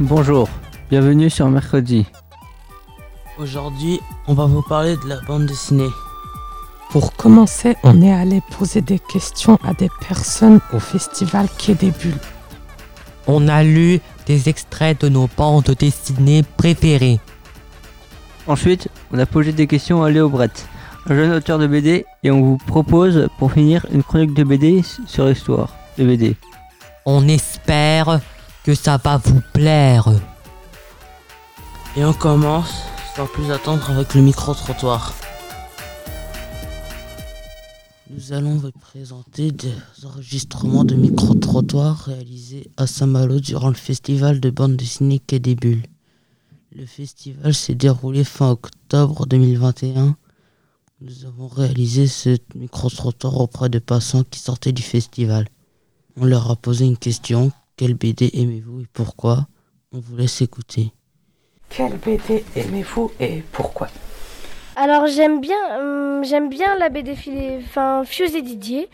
Bonjour, 0.00 0.48
bienvenue 0.90 1.30
sur 1.30 1.48
Mercredi. 1.48 2.04
Aujourd'hui, 3.38 4.00
on 4.26 4.34
va 4.34 4.46
vous 4.46 4.62
parler 4.62 4.96
de 4.96 5.08
la 5.08 5.20
bande 5.20 5.46
dessinée. 5.46 5.88
Pour 6.90 7.12
commencer, 7.12 7.76
on 7.84 8.02
est 8.02 8.12
allé 8.12 8.42
poser 8.58 8.80
des 8.80 8.98
questions 8.98 9.56
à 9.62 9.72
des 9.72 9.88
personnes 10.08 10.58
au 10.72 10.80
festival 10.80 11.46
Quai 11.58 11.74
des 11.74 11.92
Bulles. 11.92 12.18
On 13.28 13.46
a 13.46 13.62
lu 13.62 14.00
des 14.26 14.48
extraits 14.48 15.00
de 15.00 15.08
nos 15.08 15.28
bandes 15.36 15.72
dessinées 15.78 16.42
préférées. 16.56 17.20
Ensuite, 18.48 18.88
on 19.12 19.18
a 19.20 19.26
posé 19.26 19.52
des 19.52 19.68
questions 19.68 20.02
à 20.02 20.10
Léo 20.10 20.28
Brett, 20.28 20.66
un 21.06 21.14
jeune 21.14 21.30
auteur 21.30 21.60
de 21.60 21.68
BD, 21.68 22.04
et 22.24 22.32
on 22.32 22.42
vous 22.42 22.56
propose 22.56 23.28
pour 23.38 23.52
finir 23.52 23.86
une 23.92 24.02
chronique 24.02 24.34
de 24.34 24.42
BD 24.42 24.82
sur 25.06 25.26
l'histoire 25.26 25.72
de 25.98 26.04
BD. 26.04 26.36
On 27.06 27.28
espère 27.28 28.20
que 28.64 28.74
ça 28.74 28.96
va 28.96 29.18
vous 29.18 29.42
plaire. 29.52 30.08
Et 31.96 32.04
on 32.04 32.14
commence 32.14 32.82
sans 33.14 33.26
plus 33.26 33.50
attendre 33.52 33.90
avec 33.90 34.14
le 34.14 34.22
micro-trottoir. 34.22 35.14
Nous 38.10 38.32
allons 38.32 38.56
vous 38.56 38.72
présenter 38.72 39.52
des 39.52 39.74
enregistrements 40.04 40.84
de 40.84 40.94
micro-trottoirs 40.94 42.04
réalisés 42.06 42.70
à 42.76 42.86
Saint-Malo 42.86 43.38
durant 43.38 43.68
le 43.68 43.74
festival 43.74 44.40
de 44.40 44.50
bande 44.50 44.76
dessinée 44.76 45.18
Quai 45.18 45.40
des. 45.40 45.56
Le 46.72 46.86
festival 46.86 47.54
s'est 47.54 47.74
déroulé 47.74 48.24
fin 48.24 48.50
octobre 48.50 49.26
2021. 49.26 50.16
Nous 51.02 51.24
avons 51.26 51.48
réalisé 51.48 52.06
ce 52.06 52.38
micro-trottoir 52.54 53.38
auprès 53.40 53.68
de 53.68 53.78
passants 53.78 54.24
qui 54.24 54.38
sortaient 54.38 54.72
du 54.72 54.82
festival. 54.82 55.48
On 56.16 56.24
leur 56.24 56.50
a 56.50 56.56
posé 56.56 56.86
une 56.86 56.96
question. 56.96 57.52
Quelle 57.76 57.94
BD 57.94 58.30
aimez-vous 58.34 58.82
et 58.82 58.86
pourquoi 58.92 59.48
On 59.92 59.98
vous 59.98 60.16
laisse 60.16 60.40
écouter. 60.42 60.92
Quelle 61.70 61.96
BD 61.96 62.44
aimez-vous 62.54 63.10
et 63.18 63.42
pourquoi 63.50 63.88
Alors 64.76 65.08
j'aime 65.08 65.40
bien, 65.40 65.56
hum, 65.80 66.22
j'aime 66.22 66.48
bien 66.48 66.78
la 66.78 66.88
BD 66.88 67.16
filée, 67.16 67.58
enfin 67.64 68.04
Fuse 68.04 68.36
et 68.36 68.42
Didier, 68.42 68.88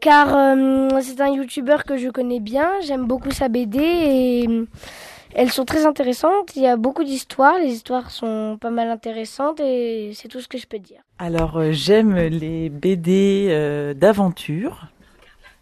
car 0.00 0.34
hum, 0.34 1.00
c'est 1.00 1.22
un 1.22 1.32
youtubeur 1.32 1.84
que 1.84 1.96
je 1.96 2.10
connais 2.10 2.40
bien. 2.40 2.68
J'aime 2.82 3.06
beaucoup 3.06 3.30
sa 3.30 3.48
BD 3.48 3.78
et 3.78 4.44
hum, 4.46 4.66
elles 5.34 5.50
sont 5.50 5.64
très 5.64 5.86
intéressantes. 5.86 6.54
Il 6.56 6.62
y 6.62 6.66
a 6.66 6.76
beaucoup 6.76 7.04
d'histoires, 7.04 7.58
les 7.58 7.72
histoires 7.72 8.10
sont 8.10 8.58
pas 8.60 8.70
mal 8.70 8.90
intéressantes 8.90 9.60
et 9.60 10.10
c'est 10.12 10.28
tout 10.28 10.40
ce 10.40 10.48
que 10.48 10.58
je 10.58 10.66
peux 10.66 10.78
dire. 10.78 11.00
Alors 11.18 11.56
euh, 11.56 11.72
j'aime 11.72 12.16
les 12.16 12.68
BD 12.68 13.46
euh, 13.48 13.94
d'aventure 13.94 14.88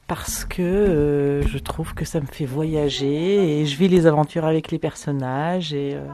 parce 0.08 0.44
que 0.44 0.62
euh, 0.62 1.42
je 1.46 1.58
trouve 1.58 1.94
que 1.94 2.04
ça 2.04 2.20
me 2.20 2.26
fait 2.26 2.46
voyager 2.46 3.60
et 3.60 3.66
je 3.66 3.76
vis 3.76 3.88
les 3.88 4.06
aventures 4.06 4.46
avec 4.46 4.72
les 4.72 4.78
personnages 4.78 5.72
et, 5.72 5.94
euh, 5.94 6.06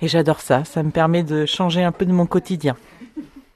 et 0.00 0.08
j'adore 0.08 0.40
ça. 0.40 0.64
Ça 0.64 0.82
me 0.82 0.90
permet 0.90 1.22
de 1.22 1.46
changer 1.46 1.84
un 1.84 1.92
peu 1.92 2.04
de 2.04 2.12
mon 2.12 2.26
quotidien. 2.26 2.76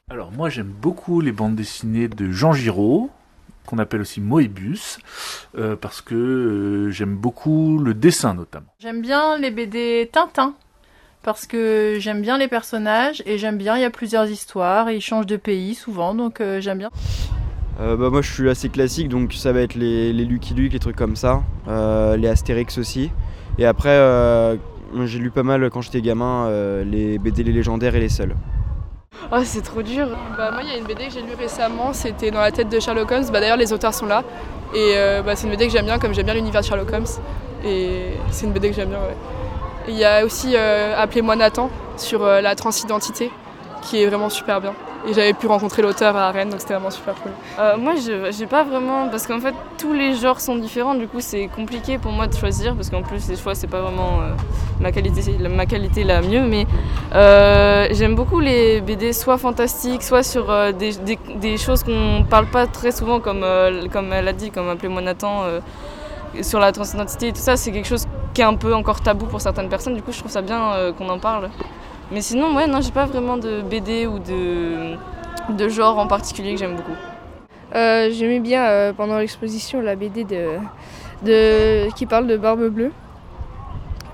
Alors 0.09 0.31
moi 0.31 0.49
j'aime 0.50 0.71
beaucoup 0.71 1.21
les 1.21 1.33
bandes 1.33 1.56
dessinées 1.56 2.06
de 2.06 2.31
Jean 2.31 2.53
Giraud, 2.53 3.11
qu'on 3.66 3.78
appelle 3.78 4.03
aussi 4.03 4.21
Moebius, 4.21 4.99
euh, 5.59 5.75
parce 5.75 6.00
que 6.00 6.15
euh, 6.15 6.91
j'aime 6.93 7.16
beaucoup 7.16 7.78
le 7.78 7.93
dessin 7.93 8.34
notamment. 8.34 8.69
J'aime 8.78 9.03
bien 9.03 9.37
les 9.37 9.50
BD 9.50 10.09
Tintin 10.12 10.55
parce 11.25 11.47
que 11.47 11.97
j'aime 11.99 12.22
bien 12.22 12.39
les 12.39 12.47
personnages 12.47 13.21
et 13.27 13.37
j'aime 13.37 13.59
bien, 13.59 13.75
il 13.77 13.83
y 13.83 13.84
a 13.84 13.91
plusieurs 13.91 14.31
histoires 14.31 14.89
et 14.89 14.95
ils 14.95 15.00
changent 15.00 15.27
de 15.27 15.37
pays 15.37 15.75
souvent 15.75 16.15
donc 16.15 16.41
euh, 16.41 16.61
j'aime 16.61 16.78
bien. 16.78 16.91
Euh, 17.79 17.97
bah, 17.97 18.09
moi 18.09 18.23
je 18.23 18.33
suis 18.33 18.49
assez 18.49 18.71
classique 18.71 19.09
donc 19.09 19.35
ça 19.35 19.53
va 19.53 19.61
être 19.61 19.75
les, 19.75 20.13
les 20.13 20.25
Lucky 20.25 20.55
Luke, 20.55 20.73
les 20.73 20.79
trucs 20.79 20.97
comme 20.97 21.17
ça, 21.17 21.43
euh, 21.69 22.17
les 22.17 22.29
Astérix 22.29 22.79
aussi. 22.79 23.11
Et 23.59 23.67
après 23.67 23.91
euh, 23.91 24.57
j'ai 25.05 25.19
lu 25.19 25.31
pas 25.31 25.43
mal 25.43 25.69
quand 25.71 25.83
j'étais 25.83 26.01
gamin 26.01 26.49
les 26.85 27.19
BD 27.19 27.43
les 27.43 27.53
légendaires 27.53 27.95
et 27.95 28.01
les 28.01 28.09
seuls. 28.09 28.35
Oh, 29.33 29.39
c'est 29.45 29.63
trop 29.63 29.83
dur. 29.83 30.09
Bah, 30.37 30.51
moi, 30.53 30.61
il 30.63 30.69
y 30.69 30.73
a 30.73 30.77
une 30.77 30.85
BD 30.85 31.07
que 31.07 31.13
j'ai 31.13 31.23
lue 31.23 31.35
récemment, 31.37 31.93
c'était 31.93 32.31
Dans 32.31 32.41
la 32.41 32.53
tête 32.53 32.69
de 32.69 32.79
Sherlock 32.79 33.11
Holmes. 33.11 33.25
Bah, 33.33 33.41
D'ailleurs, 33.41 33.57
les 33.57 33.73
auteurs 33.73 33.95
sont 33.95 34.07
là. 34.07 34.23
Et 34.75 34.95
bah, 35.25 35.35
c'est 35.35 35.47
une 35.47 35.53
BD 35.53 35.67
que 35.67 35.73
j'aime 35.73 35.87
bien, 35.87 35.99
comme 35.99 36.15
j'aime 36.15 36.27
bien 36.27 36.35
l'univers 36.35 36.61
de 36.61 36.67
Sherlock 36.67 36.93
Holmes. 36.93 37.07
Et 37.65 38.11
c'est 38.31 38.47
une 38.47 38.53
BD 38.53 38.69
que 38.71 38.77
j'aime 38.77 38.91
bien, 38.91 38.99
ouais. 38.99 39.17
Il 39.89 39.97
y 39.97 40.05
a 40.05 40.25
aussi 40.25 40.55
Appelez-moi 40.57 41.35
Nathan 41.35 41.71
sur 41.97 42.25
la 42.25 42.55
transidentité, 42.55 43.31
qui 43.87 44.03
est 44.03 44.07
vraiment 44.07 44.29
super 44.29 44.61
bien. 44.61 44.75
Et 45.09 45.15
j'avais 45.15 45.33
pu 45.33 45.47
rencontrer 45.47 45.83
l'auteur 45.83 46.17
à 46.17 46.33
Rennes, 46.33 46.51
donc 46.51 46.61
c'était 46.61 46.75
vraiment 46.75 46.91
super 46.91 47.15
cool. 47.15 47.31
Euh, 47.61 47.77
moi, 47.77 47.93
j'ai 47.97 48.47
pas 48.47 48.65
vraiment. 48.65 49.09
Parce 49.09 49.27
qu'en 49.27 49.39
fait, 49.39 49.55
tous 49.79 49.93
les 49.93 50.15
genres 50.15 50.41
sont 50.41 50.57
différents, 50.57 50.95
du 50.95 51.07
coup, 51.07 51.21
c'est 51.21 51.47
compliqué 51.47 51.97
pour 51.97 52.11
moi 52.11 52.27
de 52.27 52.35
choisir. 52.35 52.75
Parce 52.75 52.91
qu'en 52.91 53.03
plus, 53.03 53.29
les 53.29 53.37
choix, 53.37 53.55
c'est 53.55 53.69
pas 53.69 53.81
vraiment 53.81 54.21
euh, 54.21 54.33
ma, 54.81 54.91
qualité, 54.91 55.37
ma 55.49 55.67
qualité 55.67 56.03
la 56.03 56.23
mieux. 56.23 56.43
Mais 56.43 56.67
euh, 57.15 57.87
j'aime 57.93 58.17
beaucoup 58.17 58.41
les 58.41 58.81
BD, 58.81 59.13
soit 59.13 59.39
fantastiques, 59.39 60.03
soit 60.03 60.25
sur 60.25 60.51
euh, 60.51 60.73
des, 60.73 61.57
choses 61.57 61.85
qu'on 61.85 62.25
parle 62.29 62.47
pas 62.47 62.67
très 62.67 62.91
souvent, 62.91 63.21
comme, 63.21 63.47
comme 63.93 64.13
elle 64.13 64.27
a 64.27 64.33
dit, 64.33 64.51
comme 64.51 64.69
Appelez-moi 64.69 65.03
Nathan, 65.03 65.45
sur 66.43 66.59
la 66.59 66.73
transidentité 66.73 67.29
et 67.29 67.33
tout 67.33 67.41
ça. 67.41 67.57
C'est 67.57 67.71
quelque 67.71 67.89
chose 67.89 68.07
qui 68.35 68.41
est 68.41 68.45
un 68.45 68.55
peu 68.55 68.75
encore 68.75 69.01
tabou 69.01 69.27
pour 69.27 69.41
certaines 69.41 69.69
personnes. 69.69 69.95
Du 69.95 70.03
coup, 70.03 70.11
je 70.11 70.19
trouve 70.19 70.33
ça 70.33 70.43
bien 70.43 70.93
qu'on 70.99 71.09
en 71.09 71.21
parle. 71.21 71.49
Mais 72.12 72.21
sinon, 72.21 72.55
ouais, 72.55 72.67
non, 72.67 72.81
j'ai 72.81 72.93
pas 72.93 73.06
vraiment 73.06 73.37
de 73.37 73.62
BD 73.62 74.06
ou 74.06 74.19
de, 74.19 74.94
de 75.53 75.69
genre 75.69 75.99
en 75.99 76.06
particulier 76.06 76.53
que 76.53 76.59
j'aime 76.59 76.77
beaucoup. 76.77 76.97
Euh, 77.75 78.11
J'aimais 78.12 78.41
bien 78.41 78.65
euh, 78.65 78.93
pendant 78.93 79.19
l'exposition 79.19 79.81
la 79.81 79.97
BD 79.97 80.25
de, 80.25 80.59
de, 81.25 81.93
qui 81.95 82.06
parle 82.06 82.27
de 82.27 82.37
Barbe 82.37 82.69
Bleue. 82.69 82.93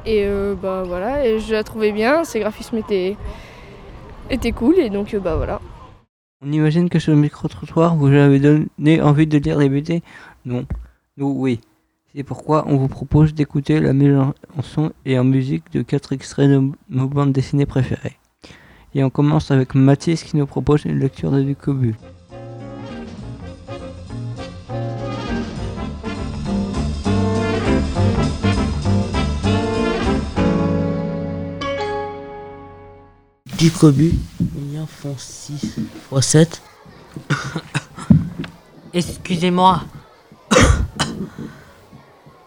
Et 0.06 0.24
euh, 0.24 0.54
bah 0.60 0.82
voilà, 0.84 1.24
et 1.24 1.38
je 1.38 1.52
la 1.52 1.62
trouvais 1.62 1.92
bien, 1.92 2.24
ses 2.24 2.40
graphismes 2.40 2.78
étaient, 2.78 3.16
étaient 4.30 4.50
cool, 4.50 4.78
et 4.78 4.90
donc 4.90 5.14
euh, 5.14 5.20
bah 5.20 5.36
voilà. 5.36 5.60
On 6.44 6.50
imagine 6.50 6.88
que 6.88 6.98
ce 6.98 7.12
micro-trottoir 7.12 7.94
vous 7.94 8.08
avez 8.08 8.40
donné 8.40 9.00
envie 9.00 9.28
de 9.28 9.38
lire 9.38 9.58
des 9.58 9.68
BD 9.68 10.02
Non. 10.44 10.64
Nous, 11.18 11.32
oui. 11.36 11.60
C'est 12.14 12.24
pourquoi 12.24 12.64
on 12.68 12.76
vous 12.76 12.88
propose 12.88 13.32
d'écouter 13.32 13.80
la 13.80 13.94
mise 13.94 14.14
en 14.14 14.62
son 14.62 14.92
et 15.06 15.18
en 15.18 15.24
musique 15.24 15.72
de 15.72 15.80
quatre 15.80 16.12
extraits 16.12 16.46
de 16.46 16.70
nos 16.90 17.08
bandes 17.08 17.32
dessinées 17.32 17.64
préférées. 17.64 18.18
Et 18.94 19.02
on 19.02 19.08
commence 19.08 19.50
avec 19.50 19.74
Mathis 19.74 20.22
qui 20.22 20.36
nous 20.36 20.44
propose 20.44 20.84
une 20.84 20.98
lecture 20.98 21.30
de 21.30 21.42
Ducobu. 21.42 21.94
Du 33.58 33.70
cobu, 33.70 34.12
il 34.40 34.74
y 34.74 34.78
en 34.78 34.86
font 34.86 35.14
6 35.16 35.78
x 36.12 36.26
7. 36.26 36.62
Excusez-moi. 38.92 39.80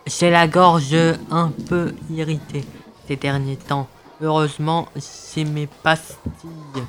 J'ai 0.07 0.29
la 0.29 0.47
gorge 0.47 0.95
un 1.31 1.49
peu 1.67 1.95
irritée 2.11 2.63
ces 3.07 3.15
derniers 3.15 3.57
temps. 3.57 3.87
Heureusement, 4.21 4.87
c'est 4.99 5.43
mes 5.43 5.67
pastilles. 5.67 6.83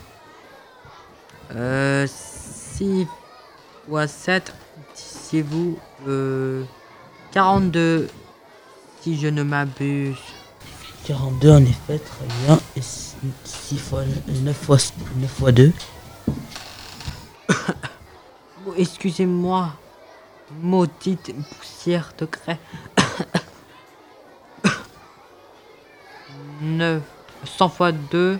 Euh, 1.55 2.07
6 2.07 3.07
x 3.91 4.13
7, 4.13 4.55
disiez-vous 4.95 5.79
euh, 6.07 6.65
42, 7.33 8.09
si 9.01 9.19
je 9.19 9.29
ne 9.29 9.43
m'abuse. 9.43 10.17
42 11.07 11.51
en 11.51 11.65
effet, 11.65 11.99
très 11.99 12.27
bien. 12.45 12.61
Et 12.77 12.83
6 12.83 13.79
fois 13.79 14.03
9 14.29 14.55
fois 14.55 14.77
9 15.17 15.31
fois 15.31 15.53
2. 15.53 15.73
Oh, 18.67 18.75
Excusez-moi, 18.77 19.73
maudite 20.61 21.35
poussière 21.59 22.13
de 22.19 22.27
craie. 22.27 22.59
9, 26.61 27.03
100 27.45 27.69
fois 27.69 27.93
2, 27.93 28.39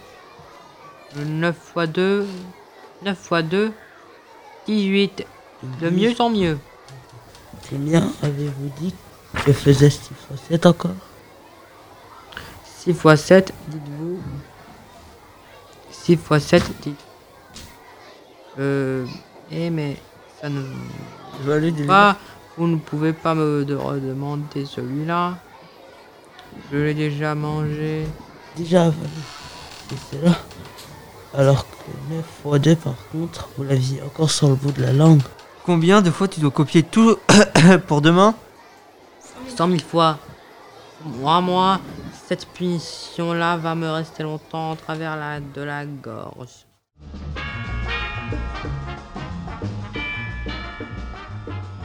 9 1.17 1.57
fois 1.57 1.87
2, 1.87 2.27
9 3.03 3.19
fois 3.19 3.43
2, 3.43 3.73
18. 4.67 5.27
De 5.81 5.91
mieux 5.91 6.15
en 6.21 6.31
mieux. 6.31 6.59
C'est 7.63 7.79
bien, 7.79 8.13
avez-vous 8.23 8.71
dit 8.79 8.95
que 9.35 9.53
je 9.53 9.53
faisais 9.53 9.91
6 9.91 10.15
fois 10.15 10.37
7 10.49 10.67
encore? 10.67 10.91
6 12.65 12.95
fois 12.95 13.17
7, 13.17 13.53
dites-vous. 13.69 14.21
6 15.91 16.17
fois 16.17 16.41
7, 16.41 16.63
dites. 16.83 16.97
Euh. 18.59 19.07
Eh, 19.51 19.71
mais 19.71 19.97
ça 20.41 20.49
ne. 20.49 20.63
Je 21.43 21.51
vais 21.51 21.55
aller 21.55 21.73
pas. 21.87 22.17
Vous 22.57 22.67
ne 22.67 22.77
pouvpouvez 22.77 23.13
pas 23.13 23.35
me 23.35 23.65
de- 23.65 23.75
redemander 23.75 24.65
celui-là. 24.65 25.37
Je 26.73 26.79
l'ai 26.79 26.95
déjà 26.95 27.35
mangé. 27.35 28.07
Déjà 28.57 28.83
avalé. 28.87 29.09
Et 29.93 29.95
c'est 30.11 30.23
là. 30.25 30.33
Alors 31.35 31.67
que 31.69 32.15
9 32.15 32.25
fois 32.43 32.59
2 32.59 32.77
par 32.77 32.95
contre, 33.13 33.49
vous 33.57 33.65
l'aviez 33.65 34.01
encore 34.03 34.31
sur 34.31 34.49
le 34.49 34.55
bout 34.55 34.73
de 34.73 34.83
la 34.83 34.93
langue. 34.93 35.21
Combien 35.65 36.01
de 36.01 36.11
fois 36.11 36.29
tu 36.29 36.41
dois 36.41 36.51
copier 36.51 36.83
tout 36.83 37.17
pour 37.87 38.01
demain? 38.01 38.35
100 39.55 39.69
000 39.69 39.81
fois. 39.81 40.19
Moi, 41.05 41.41
moi, 41.43 41.81
cette 42.27 42.47
punition-là 42.47 43.57
va 43.59 43.75
me 43.75 43.89
rester 43.91 44.23
longtemps 44.23 44.71
en 44.71 44.77
travers 44.77 45.17
la, 45.17 45.41
de 45.41 45.61
la 45.63 45.85
gorge. 45.85 46.66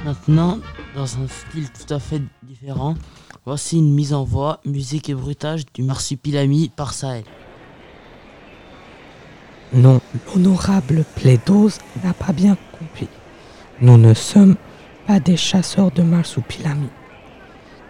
Maintenant, 0.03 0.57
dans 0.95 1.19
un 1.19 1.27
style 1.27 1.69
tout 1.69 1.94
à 1.94 2.00
fait 2.00 2.24
différent, 2.42 2.95
voici 3.45 3.77
une 3.77 3.94
mise 3.94 4.13
en 4.13 4.24
voix, 4.24 4.59
musique 4.65 5.09
et 5.09 5.13
bruitage 5.13 5.63
du 5.74 5.83
Marsupilami 5.83 6.71
par 6.75 6.94
Sahel. 6.94 7.24
Non, 9.74 10.01
l'honorable 10.27 11.06
plaideuse 11.15 11.77
n'a 12.03 12.13
pas 12.13 12.33
bien 12.33 12.57
compris. 12.80 13.07
Nous 13.80 13.98
ne 13.98 14.15
sommes 14.15 14.56
pas 15.06 15.19
des 15.19 15.38
chasseurs 15.38 15.92
de 15.92 16.01
marsupilami. 16.01 16.89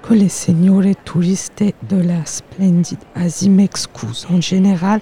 Que 0.04 0.14
les 0.14 0.30
seigneurs 0.30 0.96
touristes 1.06 1.64
de 1.90 1.98
la 1.98 2.26
splendide 2.26 3.00
Asie 3.16 3.50
m'excusent. 3.50 4.28
En 4.30 4.42
général, 4.42 5.00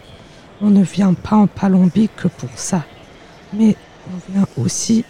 on 0.61 0.69
ne 0.69 0.83
vient 0.83 1.13
pas 1.15 1.37
en 1.37 1.47
Palombie 1.47 2.09
que 2.15 2.27
pour 2.27 2.49
ça. 2.55 2.85
Mais 3.53 3.75
on 4.07 4.31
vient 4.31 4.47
aussi 4.57 5.05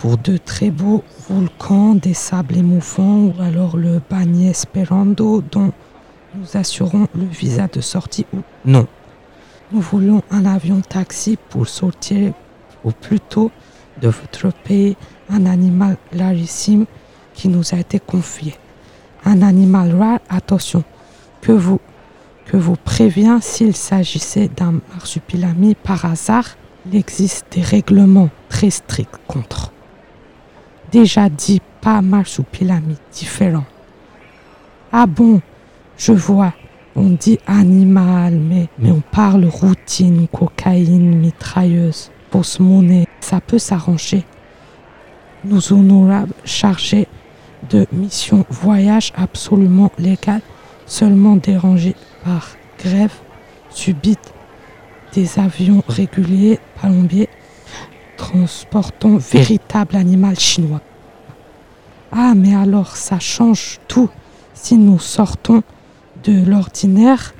pour 0.00 0.16
de 0.16 0.38
très 0.38 0.70
beaux 0.70 1.04
volcans, 1.28 1.94
des 1.94 2.14
sables 2.14 2.56
émoussants 2.56 3.26
ou 3.26 3.34
alors 3.38 3.76
le 3.76 4.00
Bagné 4.08 4.48
Esperando 4.48 5.42
dont 5.42 5.72
nous 6.34 6.56
assurons 6.56 7.06
le 7.14 7.26
visa 7.26 7.68
de 7.70 7.82
sortie 7.82 8.24
ou 8.32 8.38
non. 8.64 8.86
Nous 9.72 9.80
voulons 9.82 10.22
un 10.30 10.46
avion 10.46 10.80
taxi 10.80 11.36
pour 11.50 11.68
sortir 11.68 12.32
au 12.82 12.92
plus 12.92 13.20
tôt 13.20 13.50
de 14.00 14.08
votre 14.08 14.50
pays 14.64 14.96
un 15.28 15.44
animal 15.44 15.98
rarissime 16.18 16.86
qui 17.34 17.48
nous 17.48 17.74
a 17.74 17.78
été 17.78 18.00
confié. 18.00 18.54
Un 19.26 19.42
animal 19.42 19.94
rare, 19.94 20.20
attention, 20.30 20.82
que 21.42 21.52
vous, 21.52 21.78
que 22.46 22.56
vous 22.56 22.76
prévient 22.76 23.38
s'il 23.42 23.76
s'agissait 23.76 24.48
d'un 24.48 24.80
marsupilami 24.94 25.74
par 25.74 26.06
hasard, 26.06 26.56
il 26.86 26.96
existe 26.96 27.44
des 27.52 27.60
règlements 27.60 28.30
très 28.48 28.70
stricts 28.70 29.20
contre. 29.28 29.72
Déjà 30.92 31.28
dit, 31.28 31.60
pas 31.80 32.02
marsupilami, 32.02 32.96
différent. 33.12 33.64
Ah 34.92 35.06
bon, 35.06 35.40
je 35.96 36.12
vois. 36.12 36.52
On 36.96 37.10
dit 37.10 37.38
animal, 37.46 38.34
mais, 38.34 38.68
on 38.90 39.00
parle 39.00 39.44
routine, 39.44 40.26
cocaïne, 40.28 41.16
mitrailleuse, 41.16 42.10
monnaie. 42.58 43.06
Ça 43.20 43.40
peut 43.40 43.58
s'arranger. 43.58 44.24
Nous 45.44 45.72
honorables 45.72 46.34
chargés 46.44 47.06
de 47.70 47.86
mission 47.92 48.44
voyage 48.50 49.12
absolument 49.16 49.92
légal, 49.98 50.40
seulement 50.86 51.36
dérangés 51.36 51.94
par 52.24 52.48
grève 52.78 53.14
subite 53.70 54.32
des 55.14 55.38
avions 55.38 55.82
réguliers 55.88 56.58
palombiers 56.80 57.28
transportant 58.20 59.16
véritable 59.16 59.96
animal 59.96 60.38
chinois. 60.38 60.82
Ah, 62.12 62.34
mais 62.36 62.54
alors 62.54 62.94
ça 62.96 63.18
change 63.18 63.78
tout. 63.88 64.10
Si 64.52 64.76
nous 64.76 64.98
sortons 64.98 65.62
de 66.22 66.44
l'ordinaire, 66.44 67.32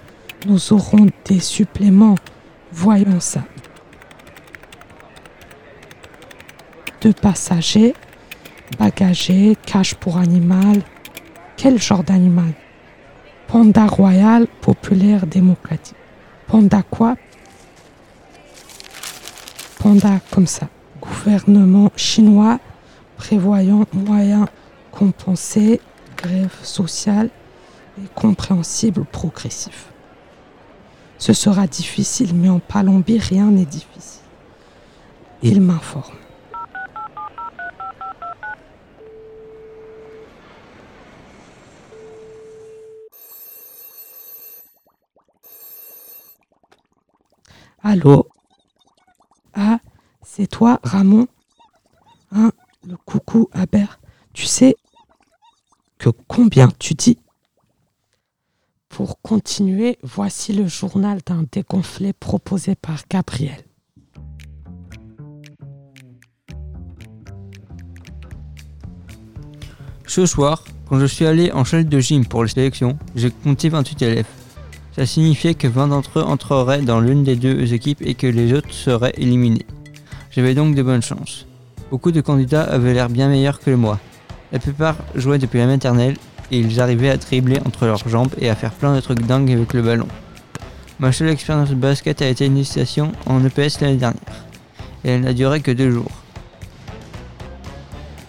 nous 0.47 0.73
aurons 0.73 1.09
des 1.27 1.41
suppléments. 1.41 2.15
Voyons 2.73 3.21
ça. 3.21 3.43
Deux 7.03 7.13
passagers, 7.13 7.95
bagagers, 8.79 9.59
cache 9.67 9.95
pour 9.95 10.17
animal. 10.17 10.81
Quel 11.59 11.81
genre 11.81 12.05
d'animal? 12.05 12.55
Panda 13.49 13.87
royal, 13.87 14.47
populaire, 14.63 15.27
démocratique. 15.27 15.97
Panda 16.47 16.83
quoi? 16.83 17.17
Panda 19.81 20.21
comme 20.31 20.47
ça. 20.47 20.69
Gouvernement 21.01 21.91
chinois 21.97 22.61
prévoyant 23.17 23.87
moyens 23.95 24.47
compensés, 24.93 25.81
grève 26.19 26.55
sociale 26.63 27.31
et 27.99 28.07
compréhensible 28.15 29.07
progressif. 29.07 29.87
Ce 31.17 31.33
sera 31.33 31.67
difficile, 31.67 32.35
mais 32.35 32.51
en 32.51 32.61
Palombie, 32.61 33.19
rien 33.19 33.47
n'est 33.47 33.65
difficile. 33.65 34.21
Il 35.43 35.63
m'informe. 35.63 36.15
Allô? 47.83 48.29
Ah, 49.55 49.79
c'est 50.23 50.47
toi, 50.47 50.81
Ramon 50.83 51.27
Hein, 52.33 52.53
le 52.87 52.97
coucou, 52.97 53.49
Aber. 53.53 53.99
Tu 54.33 54.47
sais 54.47 54.77
que 55.99 56.11
combien 56.29 56.69
tu 56.79 56.95
dis? 56.95 57.19
Pour 58.89 59.21
continuer, 59.21 59.99
voici 60.03 60.53
le 60.53 60.67
journal 60.67 61.21
d'un 61.27 61.45
dégonflé 61.51 62.13
proposé 62.13 62.75
par 62.75 63.03
Gabriel. 63.09 63.65
Ce 70.07 70.27
soir, 70.27 70.65
quand 70.89 70.99
je 70.99 71.07
suis 71.07 71.27
allé 71.27 71.53
en 71.53 71.65
salle 71.65 71.89
de 71.89 72.01
gym 72.01 72.27
pour 72.27 72.43
les 72.43 72.51
sélections, 72.51 72.99
j'ai 73.15 73.31
compté 73.31 73.69
28 73.69 74.03
élèves. 74.03 74.40
Ça 75.01 75.07
signifiait 75.07 75.55
que 75.55 75.67
20 75.67 75.89
d'entre 75.89 76.19
eux 76.19 76.23
entreraient 76.23 76.83
dans 76.83 77.01
l'une 77.01 77.25
des 77.25 77.35
deux 77.35 77.73
équipes 77.73 78.03
et 78.03 78.13
que 78.13 78.27
les 78.27 78.53
autres 78.53 78.75
seraient 78.75 79.15
éliminés. 79.17 79.65
J'avais 80.31 80.53
donc 80.53 80.75
de 80.75 80.83
bonnes 80.83 81.01
chances. 81.01 81.47
Beaucoup 81.91 82.13
de 82.13 82.21
candidats 82.21 82.65
avaient 82.65 82.93
l'air 82.93 83.09
bien 83.09 83.31
meilleurs 83.31 83.61
que 83.61 83.71
moi. 83.71 83.99
La 84.53 84.59
plupart 84.59 84.97
jouaient 85.15 85.39
depuis 85.39 85.59
la 85.59 85.69
maternelle 85.69 86.19
et 86.51 86.59
ils 86.59 86.83
arrivaient 86.83 87.09
à 87.09 87.17
dribbler 87.17 87.61
entre 87.65 87.87
leurs 87.87 88.07
jambes 88.11 88.35
et 88.39 88.51
à 88.51 88.55
faire 88.55 88.73
plein 88.73 88.95
de 88.95 89.01
trucs 89.01 89.23
dingues 89.23 89.51
avec 89.51 89.73
le 89.73 89.81
ballon. 89.81 90.07
Ma 90.99 91.13
seule 91.13 91.31
expérience 91.31 91.71
de 91.71 91.77
basket 91.77 92.21
a 92.21 92.29
été 92.29 92.45
une 92.45 92.57
initiation 92.59 93.13
en 93.25 93.43
EPS 93.43 93.81
l'année 93.81 93.97
dernière. 93.97 94.45
Et 95.05 95.13
elle 95.13 95.23
n'a 95.23 95.33
duré 95.33 95.63
que 95.63 95.71
deux 95.71 95.93
jours. 95.93 96.13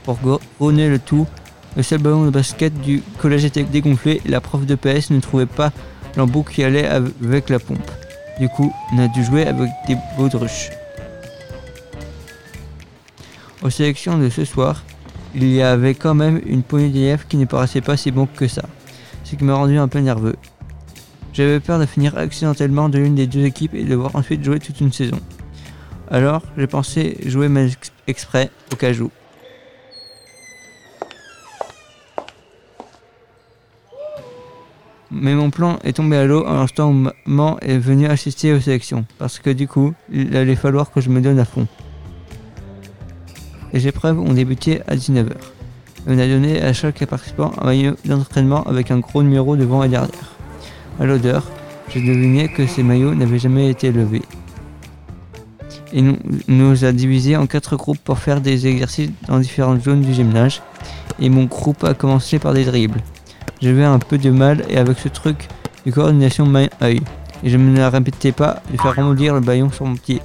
Pour 0.05 0.17
couronner 0.21 0.87
le 0.87 0.99
tout, 0.99 1.27
le 1.75 1.83
seul 1.83 1.99
ballon 1.99 2.23
de 2.23 2.29
basket 2.29 2.79
du 2.79 3.03
collège 3.17 3.43
était 3.43 3.63
dégonflé 3.63 4.21
et 4.23 4.29
la 4.29 4.39
prof 4.39 4.65
de 4.65 4.75
PS 4.75 5.09
ne 5.09 5.19
trouvait 5.19 5.45
pas 5.45 5.73
l'embout 6.17 6.43
qui 6.43 6.63
allait 6.63 6.85
avec 6.85 7.49
la 7.49 7.59
pompe. 7.59 7.91
Du 8.39 8.49
coup, 8.49 8.73
on 8.93 8.99
a 8.99 9.07
dû 9.07 9.23
jouer 9.23 9.45
avec 9.45 9.69
des 9.87 9.97
baudruches. 10.17 10.69
Aux 13.61 13.69
sélections 13.69 14.17
de 14.17 14.29
ce 14.29 14.43
soir, 14.45 14.83
il 15.35 15.47
y 15.47 15.61
avait 15.61 15.93
quand 15.93 16.15
même 16.15 16.41
une 16.45 16.63
poignée 16.63 16.89
d'élèves 16.89 17.25
qui 17.29 17.37
ne 17.37 17.45
paraissaient 17.45 17.81
pas 17.81 17.95
si 17.97 18.11
bons 18.11 18.25
que 18.25 18.47
ça, 18.47 18.63
ce 19.23 19.35
qui 19.35 19.43
m'a 19.43 19.53
rendu 19.53 19.77
un 19.77 19.87
peu 19.87 19.99
nerveux. 19.99 20.35
J'avais 21.33 21.59
peur 21.59 21.79
de 21.79 21.85
finir 21.85 22.17
accidentellement 22.17 22.89
de 22.89 22.97
l'une 22.97 23.15
des 23.15 23.27
deux 23.27 23.45
équipes 23.45 23.73
et 23.73 23.83
de 23.83 23.89
devoir 23.89 24.15
ensuite 24.15 24.43
jouer 24.43 24.59
toute 24.59 24.81
une 24.81 24.91
saison. 24.91 25.19
Alors, 26.09 26.41
j'ai 26.57 26.67
pensé 26.67 27.17
jouer 27.25 27.47
mes 27.47 27.67
ex- 27.67 27.93
exprès 28.07 28.49
au 28.73 28.75
cas 28.75 28.91
où. 28.93 29.11
Mais 35.23 35.35
mon 35.35 35.51
plan 35.51 35.77
est 35.83 35.93
tombé 35.93 36.17
à 36.17 36.25
l'eau 36.25 36.47
à 36.47 36.53
l'instant 36.53 36.89
où 36.89 37.07
maman 37.27 37.59
est 37.59 37.77
venue 37.77 38.07
assister 38.07 38.53
aux 38.53 38.59
sélections, 38.59 39.05
parce 39.19 39.37
que 39.37 39.51
du 39.51 39.67
coup, 39.67 39.93
il 40.11 40.35
allait 40.35 40.55
falloir 40.55 40.91
que 40.91 40.99
je 40.99 41.09
me 41.09 41.21
donne 41.21 41.37
à 41.37 41.45
fond. 41.45 41.67
Les 43.71 43.87
épreuves 43.87 44.19
ont 44.19 44.33
débuté 44.33 44.81
à 44.87 44.95
19h. 44.95 45.33
On 46.07 46.17
a 46.17 46.27
donné 46.27 46.59
à 46.59 46.73
chaque 46.73 47.05
participant 47.05 47.51
un 47.61 47.65
maillot 47.65 47.93
d'entraînement 48.03 48.63
avec 48.63 48.89
un 48.89 48.97
gros 48.97 49.21
numéro 49.21 49.55
devant 49.55 49.83
et 49.83 49.89
derrière. 49.89 50.31
À 50.99 51.05
l'odeur, 51.05 51.43
je 51.89 51.99
devinais 51.99 52.47
que 52.47 52.65
ces 52.65 52.81
maillots 52.81 53.13
n'avaient 53.13 53.37
jamais 53.37 53.69
été 53.69 53.91
levés. 53.91 54.23
Et 55.93 56.01
nous, 56.01 56.17
nous 56.47 56.83
a 56.83 56.91
divisés 56.91 57.37
en 57.37 57.45
quatre 57.45 57.75
groupes 57.75 57.99
pour 58.03 58.17
faire 58.17 58.41
des 58.41 58.65
exercices 58.65 59.11
dans 59.27 59.37
différentes 59.37 59.83
zones 59.83 60.01
du 60.01 60.15
gymnase. 60.15 60.63
Et 61.19 61.29
mon 61.29 61.43
groupe 61.43 61.83
a 61.83 61.93
commencé 61.93 62.39
par 62.39 62.55
des 62.55 62.65
dribbles. 62.65 63.03
J'avais 63.61 63.83
un 63.83 63.99
peu 63.99 64.17
de 64.17 64.29
mal 64.29 64.65
et 64.69 64.77
avec 64.77 64.97
ce 64.97 65.07
truc 65.07 65.47
de 65.85 65.91
coordination 65.91 66.45
main-œil. 66.45 67.01
Et 67.43 67.49
je 67.49 67.57
ne 67.57 67.63
me 67.63 67.87
répétais 67.87 68.31
pas 68.31 68.61
de 68.71 68.77
faire 68.77 68.95
rebondir 68.95 69.33
le 69.33 69.39
ballon 69.39 69.71
sur 69.71 69.85
mon 69.85 69.95
pied. 69.95 70.21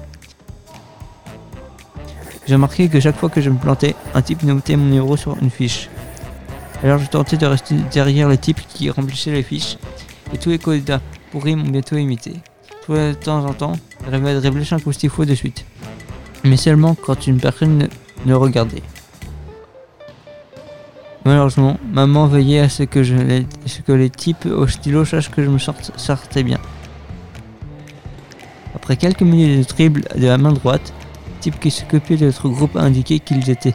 J'ai 2.47 2.55
remarqué 2.55 2.89
que 2.89 3.01
chaque 3.01 3.17
fois 3.17 3.29
que 3.29 3.41
je 3.41 3.51
me 3.51 3.59
plantais, 3.59 3.95
un 4.15 4.23
type 4.23 4.43
notait 4.43 4.77
mon 4.77 4.85
numéro 4.85 5.17
sur 5.17 5.37
une 5.43 5.51
fiche. 5.51 5.89
Alors 6.83 6.99
je 6.99 7.07
tentais 7.07 7.37
de 7.37 7.47
rester 7.47 7.75
derrière 7.93 8.29
le 8.29 8.39
type 8.39 8.61
qui 8.69 8.89
remplissait 8.91 9.33
les 9.33 9.43
fiches, 9.43 9.79
et 10.33 10.39
tous 10.39 10.51
les 10.51 10.59
candidats 10.59 11.01
pourris 11.33 11.57
m'ont 11.57 11.69
bientôt 11.69 11.97
imité. 11.97 12.35
De 12.89 13.15
temps 13.15 13.45
en 13.45 13.53
temps, 13.53 13.73
j'arrivais 14.05 14.31
à 14.31 14.41
dribbler 14.41 14.65
5 14.65 14.87
ou 14.87 14.93
6 14.93 15.09
fois 15.09 15.27
de 15.27 15.35
suite. 15.35 15.65
Mais 16.45 16.57
seulement 16.57 16.95
quand 16.95 17.27
une 17.27 17.41
personne 17.41 17.79
ne, 17.79 17.87
ne 18.27 18.35
regardait. 18.35 18.83
Malheureusement, 21.27 21.77
maman 21.93 22.29
veillait 22.29 22.61
à 22.61 22.69
ce 22.69 22.85
que, 22.85 23.03
je, 23.03 23.17
les- 23.17 24.11
types 24.11 24.47
au 24.47 24.69
stylo 24.69 25.05
sachent 25.05 25.29
que 25.29 25.43
je 25.43 25.51
me 25.51 25.59
sortais 25.59 26.45
bien. 26.45 26.61
Après 28.77 28.97
quelques 28.97 29.23
minutes 29.23 29.59
de 29.59 29.75
dribble 29.75 30.05
de 30.17 30.25
la 30.25 30.39
main 30.39 30.53
droite, 30.53 30.93
le 31.27 31.41
type 31.41 31.59
qui 31.59 31.73
s'occupait 31.73 32.17
de 32.17 32.27
notre 32.27 32.49
groupe 32.49 32.77
a 32.77 32.83
indiqué 32.83 33.19
qu'ils 33.19 33.51
étaient 33.51 33.75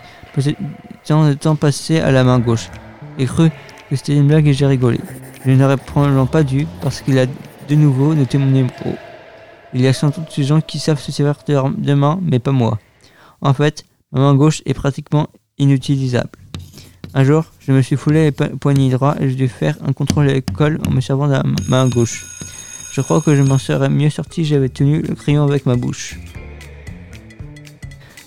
tant 1.05 1.27
de 1.27 1.33
temps 1.33 1.57
passé 1.57 1.99
à 1.99 2.09
la 2.11 2.23
main 2.23 2.39
gauche. 2.39 2.69
J'ai 3.19 3.25
cru 3.25 3.49
que 3.89 3.97
c'était 3.97 4.15
une 4.15 4.27
blague 4.27 4.47
et 4.47 4.53
j'ai 4.53 4.65
rigolé. 4.65 5.01
Je 5.45 5.51
n'aurais 5.51 5.75
probablement 5.75 6.27
pas 6.27 6.43
dû 6.43 6.65
parce 6.81 7.01
qu'il 7.01 7.19
a 7.19 7.25
de 7.25 7.75
nouveau 7.75 8.15
noté 8.15 8.37
mon 8.37 8.45
numéro. 8.45 8.95
Il 9.73 9.81
y 9.81 9.87
a 9.89 9.93
sans 9.93 10.07
doute 10.07 10.27
ces 10.29 10.45
gens 10.45 10.61
qui 10.61 10.79
savent 10.79 11.01
se 11.01 11.11
servir 11.11 11.35
de 11.45 11.81
de 11.81 11.93
main, 11.95 12.17
mais 12.21 12.39
pas 12.39 12.53
moi. 12.53 12.79
En 13.41 13.53
fait, 13.53 13.83
ma 14.13 14.21
main 14.21 14.35
gauche 14.35 14.61
est 14.65 14.73
pratiquement 14.73 15.27
inutilisable. 15.57 16.29
Un 17.13 17.23
jour, 17.25 17.43
je 17.59 17.71
me 17.73 17.81
suis 17.81 17.97
foulé 17.97 18.23
les 18.25 18.31
po- 18.31 18.55
poignets 18.59 18.87
et 19.19 19.29
j'ai 19.29 19.35
dû 19.35 19.47
faire 19.49 19.75
un 19.85 19.91
contrôle 19.91 20.29
à 20.29 20.33
l'école 20.33 20.79
en 20.87 20.91
me 20.91 21.01
servant 21.01 21.27
de 21.27 21.33
la 21.33 21.43
main 21.67 21.87
gauche. 21.87 22.25
Je 22.93 23.01
crois 23.01 23.21
que 23.21 23.35
je 23.35 23.41
m'en 23.41 23.57
serais 23.57 23.89
mieux 23.89 24.09
sorti 24.09 24.43
si 24.43 24.45
j'avais 24.45 24.69
tenu 24.69 25.01
le 25.01 25.15
crayon 25.15 25.43
avec 25.43 25.65
ma 25.65 25.75
bouche. 25.75 26.17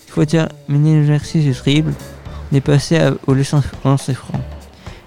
Il 0.06 0.12
faut 0.12 0.24
terminer 0.24 0.96
l'exercice 1.00 1.44
du 1.44 1.54
est 2.52 2.60
passé 2.60 2.98
à- 2.98 3.14
au 3.26 3.34
lancer 3.34 4.14
franc. 4.14 4.40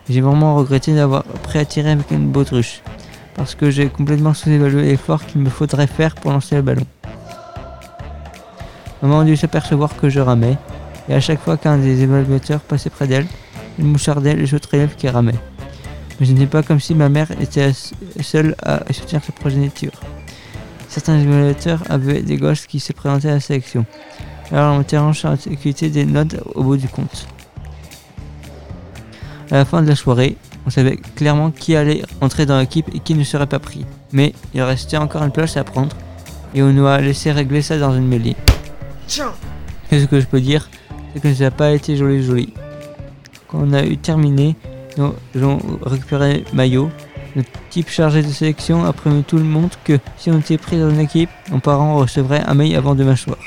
J'ai 0.09 0.21
vraiment 0.21 0.55
regretté 0.55 0.93
d'avoir 0.95 1.23
prêt 1.23 1.59
à 1.59 1.65
tirer 1.65 1.91
avec 1.91 2.11
une 2.11 2.29
baudruche, 2.29 2.81
parce 3.35 3.55
que 3.55 3.69
j'ai 3.71 3.87
complètement 3.89 4.33
sous-évalué 4.33 4.83
l'effort 4.83 5.25
qu'il 5.25 5.41
me 5.41 5.49
faudrait 5.49 5.87
faire 5.87 6.15
pour 6.15 6.31
lancer 6.31 6.55
le 6.55 6.61
ballon. 6.61 6.85
Maman 9.01 9.19
a 9.19 9.25
dû 9.25 9.37
s'apercevoir 9.37 9.95
que 9.95 10.09
je 10.09 10.19
ramais, 10.19 10.57
et 11.07 11.13
à 11.13 11.19
chaque 11.21 11.39
fois 11.39 11.55
qu'un 11.57 11.77
des 11.77 12.01
évaluateurs 12.03 12.59
passait 12.61 12.89
près 12.89 13.07
d'elle, 13.07 13.27
il 13.79 13.85
mouchardait 13.85 14.35
les 14.35 14.53
autres 14.53 14.73
élèves 14.73 14.95
qui 14.95 15.07
ramaient. 15.09 15.39
Mais 16.19 16.25
ce 16.25 16.31
n'est 16.31 16.47
pas 16.47 16.63
comme 16.63 16.79
si 16.79 16.95
ma 16.95 17.09
mère 17.09 17.29
était 17.39 17.71
seule 18.21 18.55
à 18.63 18.81
soutenir 18.91 19.23
sa 19.23 19.31
progéniture. 19.31 19.91
Certains 20.89 21.19
évaluateurs 21.19 21.83
avaient 21.89 22.21
des 22.21 22.37
gosses 22.37 22.65
qui 22.65 22.79
se 22.79 22.93
présentaient 22.93 23.29
à 23.29 23.35
la 23.35 23.39
sélection, 23.39 23.85
alors 24.51 24.75
on 24.75 24.77
m'était 24.79 24.97
en 24.97 25.13
sécurité 25.13 25.89
des 25.89 26.05
notes 26.05 26.37
au 26.55 26.63
bout 26.63 26.77
du 26.77 26.87
compte. 26.87 27.27
À 29.51 29.55
la 29.55 29.65
fin 29.65 29.81
de 29.81 29.87
la 29.87 29.95
soirée, 29.95 30.37
on 30.65 30.69
savait 30.69 30.97
clairement 31.15 31.51
qui 31.51 31.75
allait 31.75 32.03
entrer 32.21 32.45
dans 32.45 32.59
l'équipe 32.59 32.87
et 32.93 32.99
qui 32.99 33.13
ne 33.13 33.23
serait 33.23 33.47
pas 33.47 33.59
pris. 33.59 33.85
Mais 34.11 34.33
il 34.53 34.61
restait 34.61 34.97
encore 34.97 35.23
une 35.23 35.31
place 35.31 35.55
à 35.57 35.63
prendre 35.63 35.95
et 36.53 36.61
on 36.63 36.71
nous 36.71 36.85
a 36.85 36.99
laissé 36.99 37.31
régler 37.31 37.61
ça 37.61 37.77
dans 37.77 37.95
une 37.95 38.07
mêlée. 38.07 38.35
Et 39.91 39.99
ce 39.99 40.05
que 40.05 40.19
je 40.19 40.25
peux 40.25 40.41
dire, 40.41 40.69
c'est 41.13 41.21
que 41.21 41.33
ça 41.33 41.45
n'a 41.45 41.51
pas 41.51 41.71
été 41.71 41.95
joli 41.95 42.23
joli. 42.23 42.53
Quand 43.47 43.59
on 43.61 43.73
a 43.73 43.83
eu 43.85 43.97
terminé, 43.97 44.55
nous 44.97 45.13
avons 45.35 45.59
récupéré 45.81 46.43
maillot. 46.53 46.89
Le 47.35 47.43
type 47.69 47.89
chargé 47.89 48.23
de 48.23 48.27
sélection 48.27 48.83
a 48.83 48.93
prévenu 48.93 49.23
tout 49.23 49.37
le 49.37 49.43
monde 49.43 49.69
que 49.83 49.99
si 50.17 50.31
on 50.31 50.39
était 50.39 50.57
pris 50.57 50.79
dans 50.79 50.89
une 50.89 50.99
équipe, 50.99 51.29
nos 51.51 51.59
parents 51.59 51.97
recevraient 51.97 52.43
un 52.45 52.53
mail 52.53 52.75
avant 52.75 52.95
de 52.95 53.03
m'asseoir. 53.03 53.37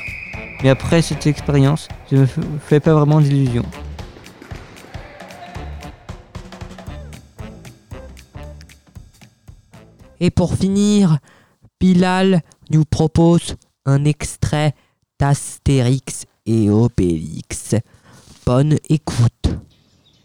Mais 0.63 0.69
après 0.69 1.03
cette 1.03 1.27
expérience, 1.27 1.89
je 2.11 2.17
ne 2.17 2.21
me 2.23 2.27
fais 2.65 2.81
pas 2.81 2.95
vraiment 2.95 3.21
d'illusions. 3.21 3.67
Et 10.21 10.31
pour 10.31 10.55
finir, 10.55 11.19
Bilal 11.81 12.43
nous 12.71 12.85
propose 12.85 13.57
un 13.87 14.05
extrait 14.05 14.75
d'Astérix 15.19 16.27
et 16.47 16.71
Obélix. 16.71 17.75
Bonne 18.47 18.77
écoute. 18.89 19.40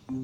Idée 0.08 0.18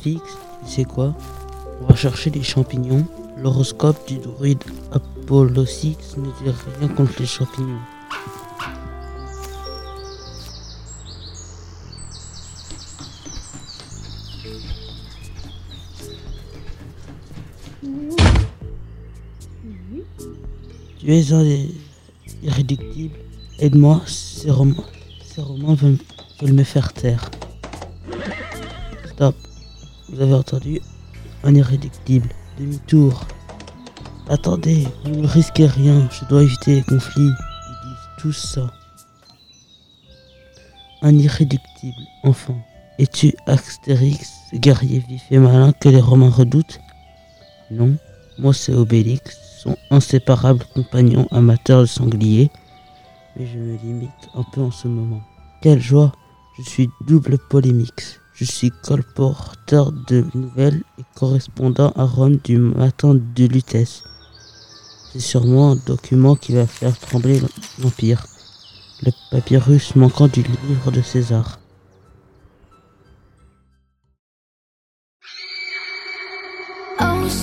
fixe, 0.00 0.22
c'est 0.64 0.84
quoi? 0.84 1.16
On 1.80 1.86
va 1.86 1.96
chercher 1.96 2.30
des 2.30 2.44
champignons. 2.44 3.04
L'horoscope 3.38 4.06
du 4.06 4.18
druide 4.18 4.62
Apollo 4.92 5.66
6 5.66 6.18
ne 6.18 6.26
dit 6.26 6.56
rien 6.78 6.88
contre 6.88 7.14
les 7.18 7.26
champignons. 7.26 7.80
Des 21.12 21.68
irréductibles. 22.42 23.18
Aide-moi, 23.58 24.00
ces 24.06 24.50
romans, 24.50 24.82
ces 25.22 25.42
romans 25.42 25.74
veulent, 25.74 25.98
me 26.40 26.64
faire 26.64 26.90
taire. 26.94 27.30
Stop. 29.10 29.36
Vous 30.08 30.22
avez 30.22 30.32
entendu 30.32 30.80
Un 31.44 31.54
irréductible. 31.54 32.30
Demi-tour. 32.58 33.26
Attendez, 34.30 34.88
vous 35.04 35.16
ne 35.16 35.26
risquez 35.26 35.66
rien. 35.66 36.08
Je 36.10 36.24
dois 36.30 36.44
éviter 36.44 36.76
les 36.76 36.82
conflits. 36.82 37.20
Ils 37.20 37.88
disent 37.88 38.08
tous 38.16 38.32
ça. 38.54 38.72
Un 41.02 41.18
irréductible, 41.18 42.06
enfant. 42.24 42.56
Es-tu 42.98 43.34
Astérix, 43.46 44.30
guerrier 44.54 45.04
vif 45.06 45.24
et 45.30 45.36
malin 45.36 45.74
que 45.74 45.90
les 45.90 46.00
Romains 46.00 46.30
redoutent? 46.30 46.80
Non, 47.70 47.98
moi 48.38 48.54
c'est 48.54 48.72
Obélix, 48.72 49.51
son 49.62 49.76
inséparable 49.90 50.64
compagnon 50.74 51.28
amateur 51.30 51.82
de 51.82 51.86
sanglier. 51.86 52.50
Mais 53.36 53.46
je 53.46 53.58
me 53.58 53.76
limite 53.78 54.10
un 54.34 54.42
peu 54.42 54.60
en 54.60 54.70
ce 54.70 54.88
moment. 54.88 55.22
Quelle 55.62 55.80
joie 55.80 56.12
Je 56.58 56.62
suis 56.68 56.90
double 57.06 57.38
polémix. 57.38 58.20
Je 58.34 58.44
suis 58.44 58.70
colporteur 58.70 59.92
de 59.92 60.24
nouvelles 60.34 60.82
et 60.98 61.04
correspondant 61.14 61.92
à 61.96 62.04
Rome 62.04 62.38
du 62.42 62.58
matin 62.58 63.14
de 63.14 63.46
Lutèce. 63.46 64.02
C'est 65.12 65.20
sûrement 65.20 65.72
un 65.72 65.76
document 65.76 66.34
qui 66.34 66.54
va 66.54 66.66
faire 66.66 66.98
trembler 66.98 67.40
l'Empire. 67.80 68.26
Le 69.02 69.12
papyrus 69.30 69.94
manquant 69.94 70.28
du 70.28 70.42
livre 70.42 70.90
de 70.90 71.02
César. 71.02 71.58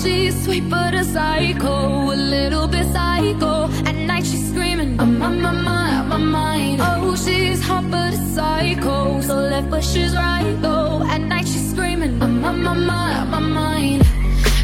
She's 0.02 0.44
sweet 0.44 0.68
but 0.68 0.94
a 0.94 1.04
psycho, 1.04 2.12
a 2.12 2.16
little 2.16 2.66
bit 2.66 2.86
psycho. 2.92 3.68
At 3.88 3.94
night 3.94 4.24
she's 4.26 4.48
screaming, 4.50 4.98
I'm 5.00 5.22
on 5.22 5.40
my 5.40 5.52
mind, 5.52 6.08
my 6.08 6.16
mind. 6.16 6.80
Oh, 6.82 7.14
she's 7.16 7.62
hot 7.62 7.90
but 7.90 8.14
a 8.14 8.16
psycho, 8.34 9.20
so 9.20 9.34
left 9.34 9.70
but 9.70 9.84
she's 9.84 10.14
right 10.14 10.56
though. 10.60 11.02
At 11.04 11.20
night 11.20 11.46
she's 11.46 11.70
screaming, 11.70 12.22
I'm 12.22 12.44
on 12.44 12.62
my 12.62 12.74
mind, 12.74 13.30
my 13.30 13.40
mind. 13.40 14.06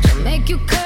She'll 0.05 0.23
make 0.23 0.49
you 0.49 0.59
curse, 0.66 0.86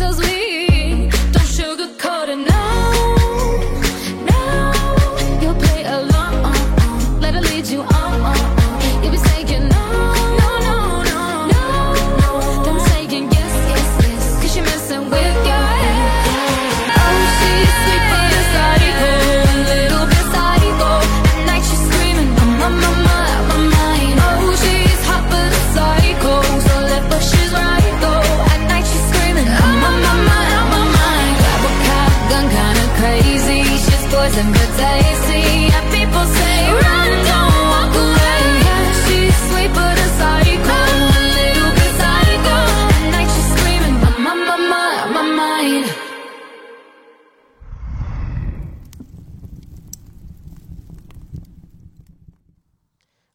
esos 0.00 0.29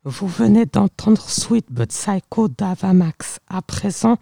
Vous 0.08 0.28
venez 0.28 0.68
d'entendre 0.68 1.28
Sweet 1.28 1.66
But 1.72 1.90
Psycho 1.90 2.48
d'Avamax. 2.48 3.40
À 3.50 3.64
présent, 3.64 4.18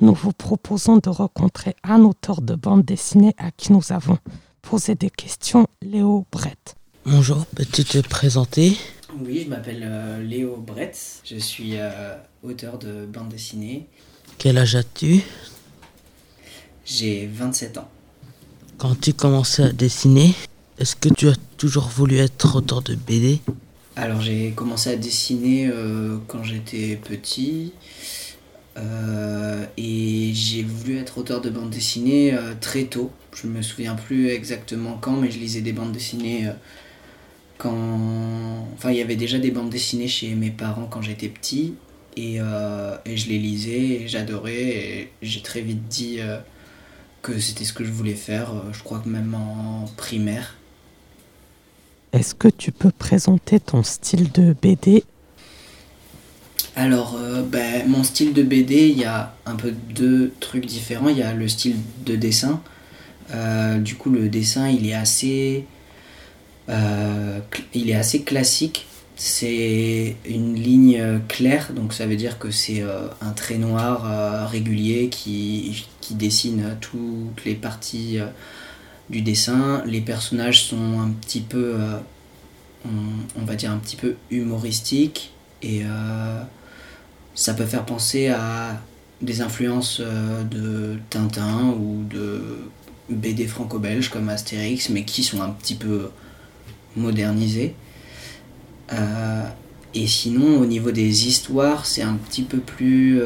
nous 0.00 0.14
vous 0.14 0.32
proposons 0.32 0.96
de 0.96 1.10
rencontrer 1.10 1.76
un 1.84 2.00
auteur 2.04 2.40
de 2.40 2.54
bande 2.54 2.86
dessinée 2.86 3.34
à 3.36 3.50
qui 3.50 3.74
nous 3.74 3.92
avons 3.92 4.16
posé 4.62 4.94
des 4.94 5.10
questions, 5.10 5.66
Léo 5.82 6.24
Brett. 6.32 6.76
Bonjour, 7.04 7.44
peux-tu 7.54 7.84
te 7.84 7.98
présenter? 7.98 8.78
Oui, 9.20 9.42
je 9.44 9.50
m'appelle 9.50 9.82
euh, 9.84 10.22
Léo 10.22 10.56
Brett. 10.56 11.20
Je 11.26 11.36
suis 11.36 11.76
euh, 11.76 12.16
auteur 12.42 12.78
de 12.78 13.04
bande 13.04 13.28
dessinée. 13.28 13.88
Quel 14.38 14.56
âge 14.56 14.74
as-tu? 14.74 15.20
J'ai 16.86 17.26
27 17.26 17.76
ans. 17.76 17.90
Quand 18.78 18.98
tu 18.98 19.12
commençais 19.12 19.64
à 19.64 19.72
dessiner, 19.72 20.34
est-ce 20.78 20.96
que 20.96 21.10
tu 21.10 21.28
as 21.28 21.36
toujours 21.58 21.88
voulu 21.88 22.16
être 22.16 22.56
auteur 22.56 22.80
de 22.80 22.94
BD 22.94 23.42
Alors 23.98 24.20
j'ai 24.20 24.50
commencé 24.50 24.90
à 24.90 24.96
dessiner 24.96 25.68
euh, 25.68 26.18
quand 26.28 26.44
j'étais 26.44 26.96
petit. 26.96 27.72
Euh, 28.76 29.64
et 29.78 30.32
j'ai 30.34 30.62
voulu 30.62 30.98
être 30.98 31.16
auteur 31.16 31.40
de 31.40 31.48
bande 31.48 31.70
dessinée 31.70 32.34
euh, 32.34 32.52
très 32.60 32.84
tôt. 32.84 33.10
Je 33.34 33.46
me 33.46 33.62
souviens 33.62 33.94
plus 33.94 34.28
exactement 34.28 34.98
quand, 35.00 35.16
mais 35.16 35.30
je 35.30 35.38
lisais 35.38 35.62
des 35.62 35.72
bandes 35.72 35.92
dessinées 35.92 36.50
quand. 37.56 38.66
Enfin, 38.74 38.90
il 38.90 38.98
y 38.98 39.02
avait 39.02 39.16
déjà 39.16 39.38
des 39.38 39.50
bandes 39.50 39.70
dessinées 39.70 40.08
chez 40.08 40.34
mes 40.34 40.50
parents 40.50 40.86
quand 40.86 41.00
j'étais 41.00 41.28
petit. 41.28 41.74
Et, 42.18 42.36
et 42.36 43.16
je 43.16 43.28
les 43.28 43.38
lisais, 43.38 44.02
et 44.02 44.08
j'adorais. 44.08 44.62
Et 44.62 45.12
j'ai 45.22 45.40
très 45.42 45.60
vite 45.60 45.86
dit 45.88 46.18
que 47.22 47.38
c'était 47.38 47.64
ce 47.64 47.72
que 47.72 47.84
je 47.84 47.92
voulais 47.92 48.14
faire. 48.14 48.52
je 48.72 48.82
crois 48.82 49.00
que 49.00 49.08
même 49.08 49.34
en 49.34 49.86
primaire. 49.96 50.56
Est-ce 52.16 52.34
que 52.34 52.48
tu 52.48 52.72
peux 52.72 52.90
présenter 52.90 53.60
ton 53.60 53.82
style 53.82 54.32
de 54.32 54.54
BD 54.62 55.04
Alors, 56.74 57.14
euh, 57.18 57.42
ben, 57.42 57.86
mon 57.86 58.04
style 58.04 58.32
de 58.32 58.42
BD, 58.42 58.88
il 58.88 58.98
y 58.98 59.04
a 59.04 59.34
un 59.44 59.54
peu 59.54 59.70
deux 59.70 60.32
trucs 60.40 60.64
différents. 60.64 61.10
Il 61.10 61.18
y 61.18 61.22
a 61.22 61.34
le 61.34 61.46
style 61.46 61.76
de 62.06 62.16
dessin. 62.16 62.62
Euh, 63.34 63.76
du 63.76 63.96
coup, 63.96 64.08
le 64.08 64.30
dessin, 64.30 64.66
il 64.66 64.88
est 64.88 64.94
assez, 64.94 65.66
euh, 66.70 67.38
il 67.74 67.90
est 67.90 67.96
assez 67.96 68.22
classique. 68.22 68.86
C'est 69.16 70.16
une 70.26 70.54
ligne 70.54 71.20
claire, 71.28 71.72
donc 71.74 71.92
ça 71.92 72.06
veut 72.06 72.16
dire 72.16 72.38
que 72.38 72.50
c'est 72.50 72.82
un 73.22 73.30
trait 73.32 73.56
noir 73.56 74.50
régulier 74.50 75.08
qui, 75.08 75.86
dessine 76.10 76.76
toutes 76.80 77.44
les 77.46 77.54
parties 77.54 78.18
du 79.10 79.22
dessin. 79.22 79.82
Les 79.86 80.00
personnages 80.00 80.64
sont 80.64 81.00
un 81.00 81.10
petit 81.10 81.40
peu, 81.40 81.74
euh, 81.74 81.98
on, 83.36 83.44
va 83.44 83.54
dire 83.54 83.70
un 83.70 83.78
petit 83.78 83.96
peu 83.96 84.16
humoristiques 84.30 85.32
et 85.62 85.82
euh, 85.84 86.42
ça 87.34 87.54
peut 87.54 87.66
faire 87.66 87.84
penser 87.84 88.28
à 88.28 88.80
des 89.22 89.40
influences 89.40 90.00
euh, 90.00 90.42
de 90.44 90.98
Tintin 91.10 91.74
ou 91.78 92.04
de 92.10 92.58
BD 93.08 93.46
franco-belge 93.46 94.10
comme 94.10 94.28
Astérix, 94.28 94.90
mais 94.90 95.04
qui 95.04 95.22
sont 95.22 95.40
un 95.40 95.50
petit 95.50 95.76
peu 95.76 96.10
modernisées. 96.96 97.74
Et 99.94 100.06
sinon, 100.06 100.60
au 100.60 100.66
niveau 100.66 100.90
des 100.90 101.26
histoires, 101.26 101.86
c'est 101.86 102.02
un 102.02 102.14
petit 102.14 102.42
peu 102.42 102.58
plus 102.58 103.20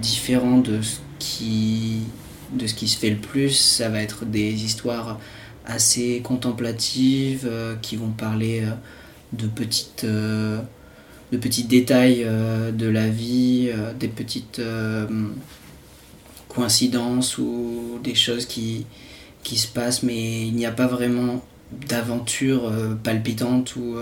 différent 0.00 0.58
de 0.58 0.80
ce, 0.80 0.98
qui, 1.22 2.00
de 2.52 2.66
ce 2.66 2.74
qui 2.74 2.88
se 2.88 2.98
fait 2.98 3.10
le 3.10 3.16
plus. 3.16 3.50
Ça 3.50 3.88
va 3.88 4.02
être 4.02 4.24
des 4.24 4.64
histoires 4.64 5.18
assez 5.66 6.20
contemplatives 6.22 7.46
euh, 7.50 7.76
qui 7.80 7.96
vont 7.96 8.10
parler 8.10 8.62
euh, 8.64 8.72
de 9.32 9.46
petites. 9.46 10.04
euh, 10.04 10.60
de 11.30 11.38
petits 11.38 11.64
détails 11.64 12.26
de 12.74 12.86
la 12.86 13.08
vie, 13.08 13.70
des 13.98 14.08
petites 14.08 14.60
coïncidences 16.46 17.38
ou 17.38 17.98
des 18.04 18.14
choses 18.14 18.44
qui, 18.44 18.84
qui 19.42 19.56
se 19.56 19.66
passent, 19.66 20.02
mais 20.02 20.46
il 20.46 20.54
n'y 20.54 20.66
a 20.66 20.72
pas 20.72 20.86
vraiment 20.86 21.42
d'aventure 21.88 22.70
palpitante 23.02 23.76
ou, 23.76 23.96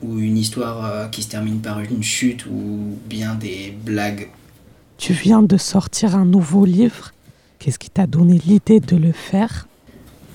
ou 0.00 0.18
une 0.20 0.38
histoire 0.38 1.10
qui 1.10 1.24
se 1.24 1.28
termine 1.28 1.60
par 1.60 1.80
une 1.80 2.04
chute 2.04 2.46
ou 2.46 2.96
bien 3.06 3.34
des 3.34 3.76
blagues. 3.84 4.28
Tu 4.98 5.14
viens 5.14 5.42
de 5.42 5.56
sortir 5.56 6.14
un 6.14 6.24
nouveau 6.24 6.64
livre? 6.64 7.10
Qu'est-ce 7.62 7.78
qui 7.78 7.90
t'a 7.90 8.08
donné 8.08 8.40
l'idée 8.44 8.80
de 8.80 8.96
le 8.96 9.12
faire 9.12 9.68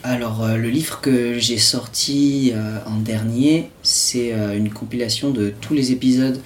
Alors, 0.01 0.43
euh, 0.45 0.55
le 0.55 0.69
livre 0.69 1.01
que 1.01 1.37
j'ai 1.37 1.57
sorti 1.57 2.53
euh, 2.55 2.79
en 2.85 2.95
dernier, 3.01 3.69
c'est 3.83 4.31
euh, 4.31 4.55
une 4.57 4.69
compilation 4.69 5.31
de 5.31 5.53
tous 5.59 5.73
les 5.73 5.91
épisodes 5.91 6.39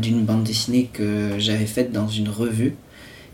d'une 0.00 0.24
bande 0.24 0.42
dessinée 0.42 0.88
que 0.90 1.32
j'avais 1.38 1.66
faite 1.66 1.92
dans 1.92 2.08
une 2.08 2.30
revue 2.30 2.74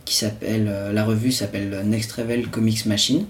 qui 0.04 0.16
s'appelle. 0.16 0.64
la 0.92 1.04
revue 1.04 1.30
s'appelle 1.30 1.82
Next 1.86 2.18
Level 2.18 2.48
Comics 2.48 2.84
Machine 2.84 3.26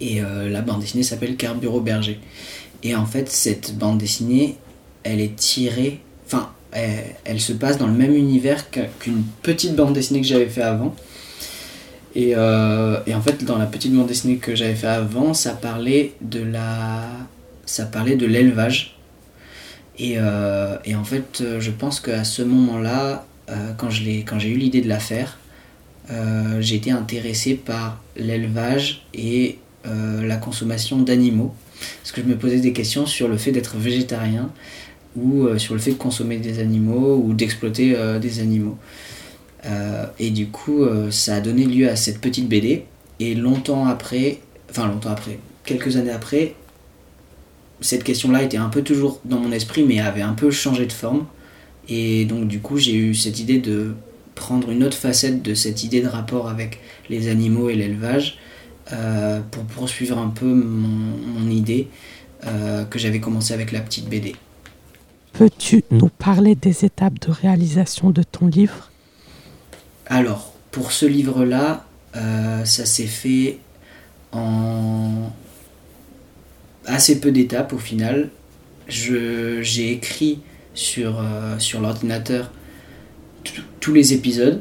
et 0.00 0.20
la 0.22 0.62
bande 0.62 0.80
dessinée 0.80 1.02
s'appelle 1.04 1.36
Carburo 1.36 1.80
Berger. 1.82 2.18
Et 2.82 2.96
en 2.96 3.04
fait, 3.04 3.28
cette 3.28 3.76
bande 3.76 3.98
dessinée, 3.98 4.56
elle 5.02 5.20
est 5.20 5.36
tirée. 5.36 6.00
Enfin, 6.26 6.50
elle, 6.72 7.04
elle 7.24 7.40
se 7.42 7.52
passe 7.52 7.76
dans 7.76 7.86
le 7.86 7.92
même 7.92 8.14
univers 8.14 8.70
qu'un- 8.70 8.88
qu'une 8.98 9.22
petite 9.42 9.76
bande 9.76 9.92
dessinée 9.92 10.22
que 10.22 10.26
j'avais 10.26 10.48
fait 10.48 10.62
avant. 10.62 10.96
Et, 12.16 12.32
euh, 12.34 12.98
et 13.06 13.14
en 13.14 13.20
fait, 13.20 13.44
dans 13.44 13.58
la 13.58 13.66
petite 13.66 13.92
bande 13.92 14.06
dessinée 14.06 14.38
que 14.38 14.54
j'avais 14.54 14.74
fait 14.74 14.86
avant, 14.86 15.34
ça 15.34 15.52
parlait 15.52 16.14
de 16.22 16.42
la, 16.42 17.02
ça 17.66 17.84
parlait 17.84 18.16
de 18.16 18.24
l'élevage. 18.24 18.96
Et, 19.98 20.14
euh, 20.16 20.78
en 20.94 21.04
fait, 21.04 21.42
euh, 21.42 21.60
je 21.60 21.70
pense 21.70 22.00
qu'à 22.00 22.24
ce 22.24 22.40
moment-là, 22.40 23.26
quand 23.76 23.90
j'ai 23.90 24.48
eu 24.48 24.56
l'idée 24.56 24.80
de 24.80 24.88
la 24.88 24.98
faire, 24.98 25.38
j'ai 26.58 26.74
été 26.74 26.90
intéressé 26.90 27.54
par 27.54 28.02
l'élevage 28.16 29.06
et 29.14 29.58
la 29.84 30.36
consommation 30.36 30.98
d'animaux. 30.98 31.54
Parce 32.02 32.10
que 32.10 32.22
je 32.22 32.26
me 32.26 32.36
posais 32.36 32.58
des 32.58 32.72
questions 32.72 33.06
sur 33.06 33.28
le 33.28 33.36
fait 33.36 33.52
d'être 33.52 33.76
végétarien 33.76 34.50
ou 35.14 35.46
sur 35.58 35.74
le 35.74 35.80
fait 35.80 35.92
de 35.92 35.96
consommer 35.96 36.38
des 36.38 36.58
animaux 36.58 37.22
ou 37.24 37.34
d'exploiter 37.34 37.96
des 38.20 38.40
animaux. 38.40 38.76
Euh, 39.66 40.06
et 40.18 40.30
du 40.30 40.48
coup, 40.48 40.82
euh, 40.82 41.10
ça 41.10 41.36
a 41.36 41.40
donné 41.40 41.64
lieu 41.64 41.88
à 41.88 41.96
cette 41.96 42.20
petite 42.20 42.48
BD. 42.48 42.84
Et 43.18 43.34
longtemps 43.34 43.86
après, 43.86 44.40
enfin 44.70 44.86
longtemps 44.86 45.10
après, 45.10 45.38
quelques 45.64 45.96
années 45.96 46.10
après, 46.10 46.54
cette 47.80 48.04
question-là 48.04 48.42
était 48.42 48.56
un 48.56 48.68
peu 48.68 48.82
toujours 48.82 49.20
dans 49.24 49.38
mon 49.38 49.52
esprit, 49.52 49.84
mais 49.84 50.00
avait 50.00 50.22
un 50.22 50.34
peu 50.34 50.50
changé 50.50 50.86
de 50.86 50.92
forme. 50.92 51.26
Et 51.88 52.24
donc 52.24 52.48
du 52.48 52.60
coup, 52.60 52.78
j'ai 52.78 52.94
eu 52.94 53.14
cette 53.14 53.40
idée 53.40 53.58
de 53.58 53.94
prendre 54.34 54.70
une 54.70 54.84
autre 54.84 54.96
facette 54.96 55.42
de 55.42 55.54
cette 55.54 55.82
idée 55.82 56.02
de 56.02 56.08
rapport 56.08 56.48
avec 56.48 56.80
les 57.08 57.28
animaux 57.28 57.70
et 57.70 57.74
l'élevage 57.74 58.38
euh, 58.92 59.40
pour 59.50 59.64
poursuivre 59.64 60.18
un 60.18 60.28
peu 60.28 60.46
mon, 60.46 61.50
idée 61.50 61.88
que 62.90 62.98
j'avais 62.98 63.18
commencé 63.18 63.54
avec 63.54 63.72
la 63.72 63.80
petite 63.80 64.08
BD. 64.08 64.36
Peux-tu 65.32 65.82
nous 65.90 66.08
parler 66.08 66.54
des 66.54 66.84
étapes 66.84 67.18
de 67.18 67.32
réalisation 67.32 68.10
de 68.10 68.22
ton 68.22 68.46
livre? 68.46 68.90
Alors, 70.08 70.54
pour 70.70 70.92
ce 70.92 71.04
livre-là, 71.04 71.84
euh, 72.14 72.64
ça 72.64 72.86
s'est 72.86 73.06
fait 73.06 73.58
en 74.32 75.32
assez 76.84 77.20
peu 77.20 77.32
d'étapes 77.32 77.72
au 77.72 77.78
final. 77.78 78.30
J'ai 78.88 79.90
écrit 79.90 80.38
sur, 80.74 81.18
euh, 81.18 81.56
l'ordinateur 81.80 82.52
tous 83.80 83.92
les 83.92 84.12
épisodes, 84.12 84.60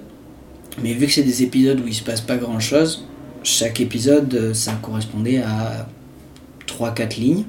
mais 0.82 0.94
vu 0.94 1.06
que 1.06 1.12
c'est 1.12 1.24
des 1.24 1.44
épisodes 1.44 1.80
où 1.80 1.88
il 1.88 1.94
se 1.94 2.04
passe 2.04 2.22
pas 2.22 2.38
grand-chose, 2.38 3.08
chaque 3.44 3.80
épisode, 3.80 4.34
euh, 4.34 4.54
ça 4.54 4.74
correspondait 4.82 5.44
à 5.44 5.88
3-4 6.66 7.18
lignes. 7.18 7.46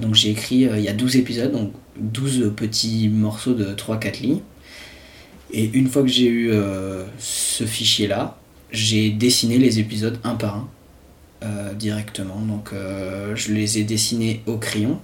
Donc 0.00 0.14
j'ai 0.14 0.30
écrit, 0.30 0.60
il 0.60 0.80
y 0.80 0.88
a 0.88 0.94
12 0.94 1.16
épisodes, 1.16 1.52
donc 1.52 1.72
12 1.98 2.52
petits 2.56 3.08
morceaux 3.08 3.52
de 3.52 3.74
3-4 3.74 4.20
lignes. 4.20 4.40
Et 5.50 5.70
une 5.72 5.88
fois 5.88 6.02
que 6.02 6.08
j'ai 6.08 6.26
eu 6.26 6.50
euh, 6.50 7.04
ce 7.18 7.64
fichier-là, 7.64 8.36
j'ai 8.70 9.10
dessiné 9.10 9.58
les 9.58 9.78
épisodes 9.78 10.18
un 10.24 10.34
par 10.34 10.56
un 10.56 10.68
euh, 11.44 11.74
directement. 11.74 12.36
Donc 12.40 12.70
euh, 12.72 13.34
je 13.34 13.52
les 13.52 13.78
ai 13.78 13.84
dessinés 13.84 14.42
au 14.46 14.56
crayon. 14.56 14.98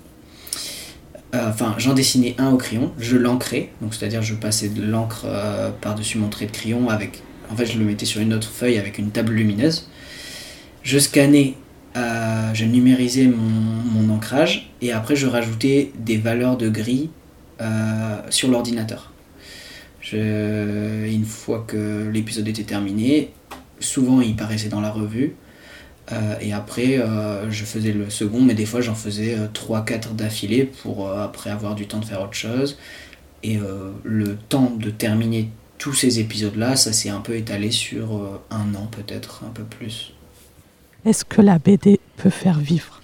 Enfin, 1.32 1.74
j'en 1.78 1.94
dessinais 1.94 2.36
un 2.38 2.52
au 2.52 2.56
crayon, 2.56 2.92
je 2.96 3.16
l'ancrais, 3.16 3.70
donc 3.82 3.92
c'est-à-dire 3.92 4.22
je 4.22 4.36
passais 4.36 4.68
de 4.68 4.80
l'encre 4.80 5.26
par-dessus 5.80 6.16
mon 6.16 6.28
trait 6.28 6.46
de 6.46 6.52
crayon 6.52 6.88
avec. 6.88 7.24
En 7.50 7.56
fait, 7.56 7.66
je 7.66 7.76
le 7.76 7.84
mettais 7.84 8.06
sur 8.06 8.20
une 8.20 8.32
autre 8.32 8.48
feuille 8.48 8.78
avec 8.78 8.98
une 8.98 9.10
table 9.10 9.32
lumineuse. 9.32 9.88
Je 10.84 10.96
scannais, 10.96 11.54
je 11.96 12.64
numérisais 12.64 13.26
mon, 13.26 14.14
ancrage 14.14 14.70
et 14.80 14.92
après 14.92 15.16
je 15.16 15.26
rajoutais 15.26 15.90
des 15.98 16.18
valeurs 16.18 16.56
de 16.56 16.68
gris 16.68 17.10
sur 18.30 18.48
l'ordinateur. 18.48 19.13
Je- 20.04 21.06
une 21.08 21.24
fois 21.24 21.64
que 21.66 22.08
l'épisode 22.12 22.46
était 22.46 22.62
terminé, 22.64 23.30
souvent 23.80 24.20
il 24.20 24.36
paraissait 24.36 24.68
dans 24.68 24.82
la 24.82 24.90
revue. 24.90 25.34
Euh, 26.12 26.34
et 26.42 26.52
après, 26.52 26.98
euh, 26.98 27.50
je 27.50 27.64
faisais 27.64 27.92
le 27.92 28.10
second, 28.10 28.42
mais 28.42 28.52
des 28.54 28.66
fois 28.66 28.82
j'en 28.82 28.94
faisais 28.94 29.36
3-4 29.54 30.12
d'affilée 30.12 30.64
pour 30.64 31.10
après 31.10 31.48
avoir 31.48 31.74
du 31.74 31.86
temps 31.86 32.00
de 32.00 32.04
faire 32.04 32.20
autre 32.22 32.34
chose. 32.34 32.76
Et 33.42 33.58
le 34.04 34.36
temps 34.36 34.72
de 34.78 34.88
terminer 34.88 35.50
tous 35.76 35.92
ces 35.92 36.18
épisodes-là, 36.18 36.76
ça 36.76 36.94
s'est 36.94 37.10
un 37.10 37.20
peu 37.20 37.36
étalé 37.36 37.70
sur 37.70 38.40
un 38.50 38.74
an 38.74 38.88
peut-être, 38.90 39.42
un 39.46 39.50
peu 39.50 39.64
plus. 39.64 40.14
Est-ce 41.04 41.26
que 41.26 41.42
la 41.42 41.58
BD 41.58 42.00
peut 42.16 42.30
faire 42.30 42.58
vivre? 42.58 43.02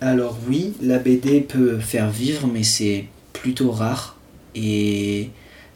Alors 0.00 0.38
oui, 0.48 0.72
la 0.80 0.98
BD 0.98 1.42
peut 1.42 1.78
faire 1.78 2.10
vivre, 2.10 2.46
mais 2.50 2.62
c'est 2.62 3.04
plutôt 3.34 3.70
rare. 3.72 4.16
Et 4.54 5.28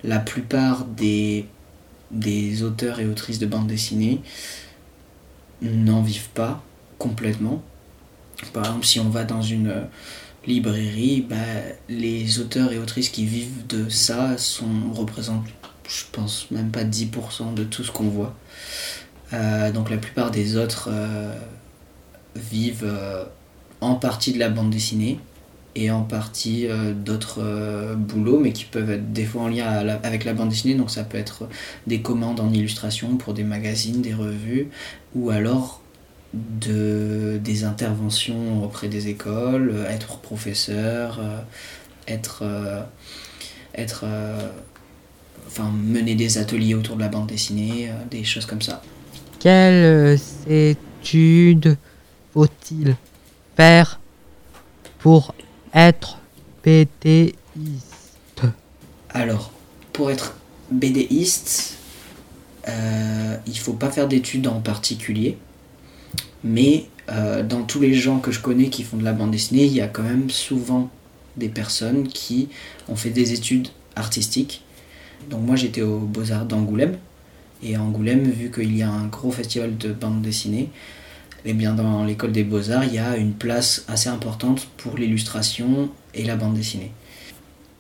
la 0.05 0.19
plupart 0.19 0.85
des, 0.85 1.47
auteurs 2.63 3.01
et 3.01 3.07
autrices 3.07 3.39
de 3.39 3.47
bande 3.47 3.67
dessinée 3.67 4.21
n'en 5.63 6.03
vivent 6.03 6.29
pas 6.31 6.63
complètement. 6.99 7.63
Par 8.53 8.67
exemple, 8.67 8.87
si 8.87 9.01
on 9.01 9.09
va 9.09 9.25
dans 9.25 9.43
une 9.43 9.87
librairie, 10.47 11.23
bah, 11.29 11.37
les 11.89 12.39
auteurs 12.39 12.73
et 12.73 12.79
autrices 12.79 13.09
qui 13.09 13.25
vivent 13.25 13.67
de 13.67 13.89
ça 13.89 14.37
sont, 14.37 14.93
représentent, 14.93 15.47
je 15.89 16.05
pense, 16.13 16.51
même 16.51 16.71
pas 16.71 16.85
10% 16.85 17.55
de 17.55 17.65
tout 17.65 17.83
ce 17.83 17.91
qu'on 17.91 18.09
voit. 18.09 18.35
Euh, 19.33 19.73
donc 19.73 19.91
la 19.91 19.97
plupart 19.97 20.31
des 20.31 20.57
autres 20.57 20.91
euh, 20.93 21.35
vivent 22.37 22.85
euh, 22.85 23.25
en 23.81 23.95
partie 23.95 24.33
de 24.33 24.39
la 24.39 24.51
bande 24.51 24.71
dessinée 24.71 25.19
et 25.77 25.91
en 25.91 26.03
partie 26.03 26.67
d'autres 27.05 27.95
boulots, 27.97 28.39
mais 28.39 28.53
qui 28.53 28.65
peuvent 28.65 28.91
être 28.91 29.13
des 29.13 29.25
fois 29.25 29.43
en 29.43 29.49
lien 29.49 29.67
avec 30.03 30.25
la 30.25 30.33
bande 30.33 30.51
dessinée. 30.51 30.75
Donc 30.75 30.91
ça 30.91 31.05
peut 31.05 31.19
être 31.19 31.49
des 31.87 32.01
commandes 32.01 32.41
en 32.41 32.53
illustration 32.53 33.17
pour 33.17 33.35
des 33.35 33.45
magazines, 33.45 34.01
des 34.01 34.15
revues, 34.15 34.69
ou 35.15 35.31
alors 35.31 35.83
de, 36.33 37.41
des 37.43 37.65
interventions 37.65 38.63
auprès 38.65 38.89
des 38.89 39.09
écoles, 39.09 39.75
être 39.89 40.19
professeur, 40.19 41.21
être, 42.07 42.45
être 43.75 44.05
enfin, 45.47 45.71
mener 45.71 46.15
des 46.15 46.39
ateliers 46.39 46.75
autour 46.75 46.97
de 46.97 47.01
la 47.01 47.09
bande 47.09 47.27
dessinée, 47.27 47.91
des 48.11 48.23
choses 48.23 48.47
comme 48.47 48.63
ça. 48.63 48.81
Quelles 49.41 50.19
études 50.49 51.77
faut-il 52.33 52.97
faire 53.57 54.01
pour 54.99 55.35
être 55.75 56.19
BDiste 56.65 57.37
Alors, 59.11 59.51
pour 59.93 60.11
être 60.11 60.37
BDiste, 60.71 61.79
euh, 62.69 63.37
il 63.47 63.59
faut 63.59 63.73
pas 63.73 63.91
faire 63.91 64.09
d'études 64.09 64.47
en 64.47 64.61
particulier, 64.61 65.37
mais 66.45 66.87
euh, 67.11 67.43
dans 67.43 67.65
tous 67.65 67.81
les 67.81 67.93
gens 67.93 68.19
que 68.21 68.31
je 68.31 68.41
connais 68.41 68.69
qui 68.69 68.85
font 68.85 68.97
de 68.97 69.05
la 69.05 69.13
bande 69.13 69.33
dessinée, 69.33 69.65
il 69.65 69.73
y 69.73 69.81
a 69.81 69.89
quand 69.89 70.05
même 70.05 70.31
souvent 70.31 70.91
des 71.37 71.49
personnes 71.49 72.07
qui 72.07 72.49
ont 72.89 72.97
fait 72.97 73.11
des 73.11 73.33
études 73.33 73.69
artistiques. 73.97 74.63
Donc 75.29 75.43
moi 75.43 75.57
j'étais 75.57 75.83
aux 75.83 75.99
Beaux-Arts 75.99 76.47
d'Angoulême, 76.47 76.99
et 77.63 77.75
à 77.75 77.83
Angoulême, 77.83 78.31
vu 78.31 78.51
qu'il 78.51 78.77
y 78.77 78.83
a 78.83 78.91
un 78.91 79.07
gros 79.07 79.31
festival 79.33 79.77
de 79.77 79.93
bande 79.93 80.23
dessinée, 80.23 80.71
eh 81.45 81.53
bien 81.53 81.75
dans 81.75 82.05
l'école 82.05 82.33
des 82.33 82.45
beaux-arts, 82.45 82.85
il 82.85 82.95
y 82.95 82.99
a 82.99 83.17
une 83.17 83.33
place 83.33 83.85
assez 83.89 84.09
importante 84.09 84.67
pour 84.77 84.97
l'illustration 84.97 85.91
et 86.15 86.25
la 86.25 86.37
bande 86.37 86.55
dessinée. 86.55 86.93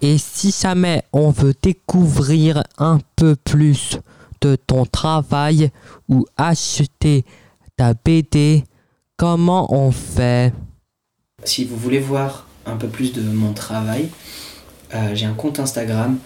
Et 0.03 0.18
si 0.18 0.50
jamais 0.50 1.03
on 1.12 1.31
veut 1.31 1.55
découvrir 1.62 2.62
un 2.79 3.00
peu 3.16 3.37
plus 3.37 3.98
de 4.42 4.57
ton 4.57 4.85
travail 4.85 5.70
ou 6.09 6.27
acheter 6.37 7.24
ta 7.77 7.94
BD, 7.94 8.64
comment 9.16 9.72
on 9.74 9.90
fait? 9.90 10.53
Si 11.44 11.64
vous 11.64 11.77
voulez 11.77 12.00
voir 12.00 12.46
un 12.66 12.77
peu 12.77 12.88
plus 12.88 13.12
de 13.12 13.22
mon 13.22 13.53
travail, 13.53 14.11
euh, 14.94 15.14
j'ai 15.14 15.27
un 15.27 15.35
compte 15.35 15.59
Instagram 15.59 16.18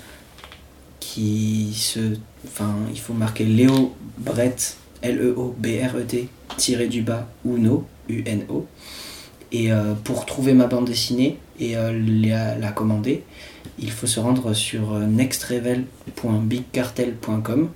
qui 0.99 1.73
se. 1.75 2.17
Enfin, 2.47 2.75
il 2.91 2.99
faut 3.01 3.15
marquer 3.15 3.45
Léo 3.45 3.95
Brett, 4.19 4.77
L-E-O-B-R-E-T, 5.03 6.29
tiré 6.59 6.89
du 6.89 7.01
bas, 7.01 7.27
Uno, 7.47 7.87
U-N-O. 8.11 8.67
Et 9.51 9.73
euh, 9.73 9.95
pour 9.95 10.27
trouver 10.27 10.53
ma 10.53 10.67
bande 10.67 10.85
dessinée 10.85 11.39
et 11.59 11.79
euh, 11.79 12.59
la, 12.61 12.71
commander, 12.73 13.25
il 13.79 13.91
faut 13.91 14.07
se 14.07 14.21
rendre 14.21 14.53
sur 14.53 14.93
euh, 14.93 15.07
nextrevel.bigcartel.com. 15.07 17.71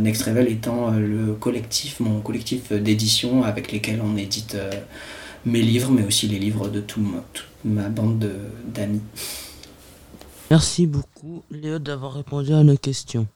Nextrevel 0.00 0.48
étant 0.48 0.90
le 0.90 1.34
collectif, 1.34 2.00
mon 2.00 2.20
collectif 2.20 2.72
d'édition 2.72 3.44
avec 3.44 3.70
lesquels 3.70 4.00
on 4.02 4.16
édite 4.16 4.56
mes 5.46 5.62
livres, 5.62 5.92
mais 5.92 6.04
aussi 6.04 6.26
les 6.26 6.40
livres 6.40 6.66
de 6.66 6.80
toute 6.80 7.04
ma 7.64 7.88
bande 7.88 8.28
d'amis. 8.74 9.02
Merci 10.50 10.88
beaucoup 10.88 11.44
Léo 11.52 11.78
d'avoir 11.78 12.14
répondu 12.14 12.54
à 12.54 12.64
nos 12.64 12.76
questions. 12.76 13.28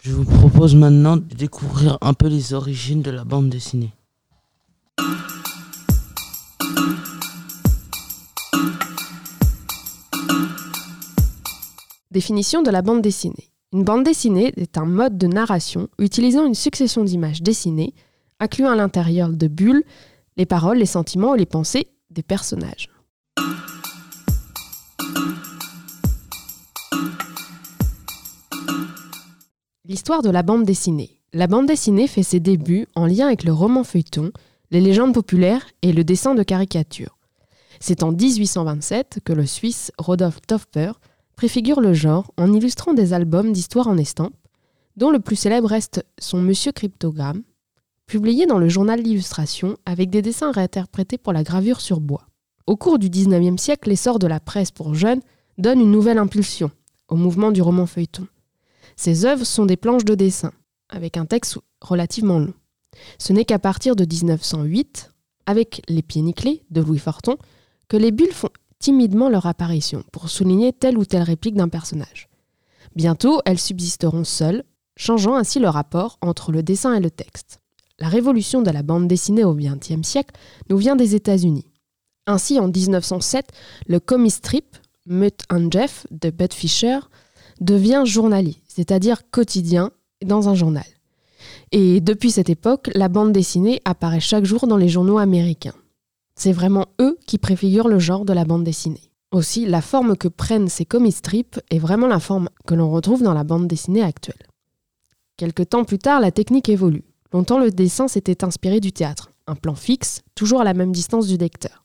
Je 0.00 0.12
vous 0.12 0.24
propose 0.24 0.76
maintenant 0.76 1.16
de 1.16 1.34
découvrir 1.34 1.98
un 2.00 2.14
peu 2.14 2.28
les 2.28 2.54
origines 2.54 3.02
de 3.02 3.10
la 3.10 3.24
bande 3.24 3.48
dessinée. 3.48 3.92
Définition 12.12 12.62
de 12.62 12.70
la 12.70 12.80
bande 12.80 13.02
dessinée. 13.02 13.50
Une 13.72 13.82
bande 13.82 14.04
dessinée 14.04 14.52
est 14.56 14.78
un 14.78 14.86
mode 14.86 15.18
de 15.18 15.26
narration 15.26 15.88
utilisant 15.98 16.46
une 16.46 16.54
succession 16.54 17.02
d'images 17.02 17.42
dessinées, 17.42 17.92
incluant 18.38 18.70
à 18.70 18.76
l'intérieur 18.76 19.30
de 19.30 19.48
bulles 19.48 19.82
les 20.36 20.46
paroles, 20.46 20.78
les 20.78 20.86
sentiments 20.86 21.34
et 21.34 21.38
les 21.38 21.46
pensées 21.46 21.88
des 22.10 22.22
personnages. 22.22 22.88
L'histoire 29.90 30.20
de 30.20 30.28
la 30.28 30.42
bande 30.42 30.64
dessinée. 30.64 31.18
La 31.32 31.46
bande 31.46 31.64
dessinée 31.64 32.08
fait 32.08 32.22
ses 32.22 32.40
débuts 32.40 32.86
en 32.94 33.06
lien 33.06 33.28
avec 33.28 33.42
le 33.42 33.54
roman 33.54 33.84
feuilleton, 33.84 34.32
les 34.70 34.82
légendes 34.82 35.14
populaires 35.14 35.66
et 35.80 35.94
le 35.94 36.04
dessin 36.04 36.34
de 36.34 36.42
caricature. 36.42 37.16
C'est 37.80 38.02
en 38.02 38.12
1827 38.12 39.20
que 39.24 39.32
le 39.32 39.46
Suisse 39.46 39.90
Rodolphe 39.96 40.42
Toffer 40.46 40.92
préfigure 41.36 41.80
le 41.80 41.94
genre 41.94 42.34
en 42.36 42.52
illustrant 42.52 42.92
des 42.92 43.14
albums 43.14 43.50
d'histoire 43.50 43.88
en 43.88 43.96
estampes, 43.96 44.36
dont 44.98 45.10
le 45.10 45.20
plus 45.20 45.36
célèbre 45.36 45.70
reste 45.70 46.04
son 46.18 46.42
Monsieur 46.42 46.72
Cryptogramme, 46.72 47.42
publié 48.04 48.44
dans 48.44 48.58
le 48.58 48.68
journal 48.68 49.02
d'illustration 49.02 49.78
avec 49.86 50.10
des 50.10 50.20
dessins 50.20 50.52
réinterprétés 50.52 51.16
pour 51.16 51.32
la 51.32 51.44
gravure 51.44 51.80
sur 51.80 52.00
bois. 52.00 52.26
Au 52.66 52.76
cours 52.76 52.98
du 52.98 53.08
19e 53.08 53.56
siècle, 53.56 53.88
l'essor 53.88 54.18
de 54.18 54.26
la 54.26 54.38
presse 54.38 54.70
pour 54.70 54.94
jeunes 54.94 55.22
donne 55.56 55.80
une 55.80 55.92
nouvelle 55.92 56.18
impulsion 56.18 56.70
au 57.08 57.16
mouvement 57.16 57.52
du 57.52 57.62
roman 57.62 57.86
feuilleton. 57.86 58.26
Ces 58.98 59.26
œuvres 59.26 59.46
sont 59.46 59.64
des 59.64 59.76
planches 59.76 60.04
de 60.04 60.16
dessin, 60.16 60.50
avec 60.88 61.16
un 61.16 61.24
texte 61.24 61.58
relativement 61.80 62.40
long. 62.40 62.54
Ce 63.18 63.32
n'est 63.32 63.44
qu'à 63.44 63.60
partir 63.60 63.94
de 63.94 64.04
1908, 64.04 65.12
avec 65.46 65.82
Les 65.88 66.02
pieds 66.02 66.20
nickelés 66.20 66.64
de 66.70 66.80
Louis 66.80 66.98
Forton, 66.98 67.36
que 67.86 67.96
les 67.96 68.10
bulles 68.10 68.32
font 68.32 68.50
timidement 68.80 69.28
leur 69.28 69.46
apparition 69.46 70.02
pour 70.10 70.28
souligner 70.28 70.72
telle 70.72 70.98
ou 70.98 71.04
telle 71.04 71.22
réplique 71.22 71.54
d'un 71.54 71.68
personnage. 71.68 72.28
Bientôt, 72.96 73.40
elles 73.46 73.60
subsisteront 73.60 74.24
seules, 74.24 74.64
changeant 74.96 75.36
ainsi 75.36 75.60
le 75.60 75.68
rapport 75.68 76.18
entre 76.20 76.50
le 76.50 76.64
dessin 76.64 76.92
et 76.94 77.00
le 77.00 77.12
texte. 77.12 77.60
La 78.00 78.08
révolution 78.08 78.62
de 78.62 78.70
la 78.72 78.82
bande 78.82 79.06
dessinée 79.06 79.44
au 79.44 79.54
XXe 79.54 80.02
siècle 80.02 80.34
nous 80.70 80.76
vient 80.76 80.96
des 80.96 81.14
États-Unis. 81.14 81.70
Ainsi, 82.26 82.58
en 82.58 82.66
1907, 82.66 83.52
le 83.86 84.00
comic 84.00 84.32
strip 84.32 84.76
Mutt 85.06 85.44
and 85.50 85.68
Jeff 85.70 86.04
de 86.10 86.30
Bud 86.30 86.52
Fisher 86.52 86.98
devient 87.60 88.02
journaliste 88.04 88.60
c'est-à-dire 88.78 89.28
quotidien, 89.32 89.90
dans 90.24 90.48
un 90.48 90.54
journal. 90.54 90.84
Et 91.72 92.00
depuis 92.00 92.30
cette 92.30 92.48
époque, 92.48 92.90
la 92.94 93.08
bande 93.08 93.32
dessinée 93.32 93.82
apparaît 93.84 94.20
chaque 94.20 94.44
jour 94.44 94.68
dans 94.68 94.76
les 94.76 94.88
journaux 94.88 95.18
américains. 95.18 95.74
C'est 96.36 96.52
vraiment 96.52 96.86
eux 97.00 97.18
qui 97.26 97.38
préfigurent 97.38 97.88
le 97.88 97.98
genre 97.98 98.24
de 98.24 98.32
la 98.32 98.44
bande 98.44 98.62
dessinée. 98.62 99.10
Aussi, 99.32 99.66
la 99.66 99.80
forme 99.80 100.16
que 100.16 100.28
prennent 100.28 100.68
ces 100.68 100.84
comic 100.84 101.12
strips 101.12 101.60
est 101.70 101.80
vraiment 101.80 102.06
la 102.06 102.20
forme 102.20 102.48
que 102.68 102.74
l'on 102.74 102.88
retrouve 102.88 103.24
dans 103.24 103.34
la 103.34 103.42
bande 103.42 103.66
dessinée 103.66 104.02
actuelle. 104.02 104.46
Quelque 105.36 105.64
temps 105.64 105.84
plus 105.84 105.98
tard, 105.98 106.20
la 106.20 106.30
technique 106.30 106.68
évolue. 106.68 107.04
Longtemps, 107.32 107.58
le 107.58 107.72
dessin 107.72 108.06
s'était 108.06 108.44
inspiré 108.44 108.78
du 108.78 108.92
théâtre, 108.92 109.32
un 109.48 109.56
plan 109.56 109.74
fixe, 109.74 110.22
toujours 110.36 110.60
à 110.60 110.64
la 110.64 110.72
même 110.72 110.92
distance 110.92 111.26
du 111.26 111.36
lecteur. 111.36 111.84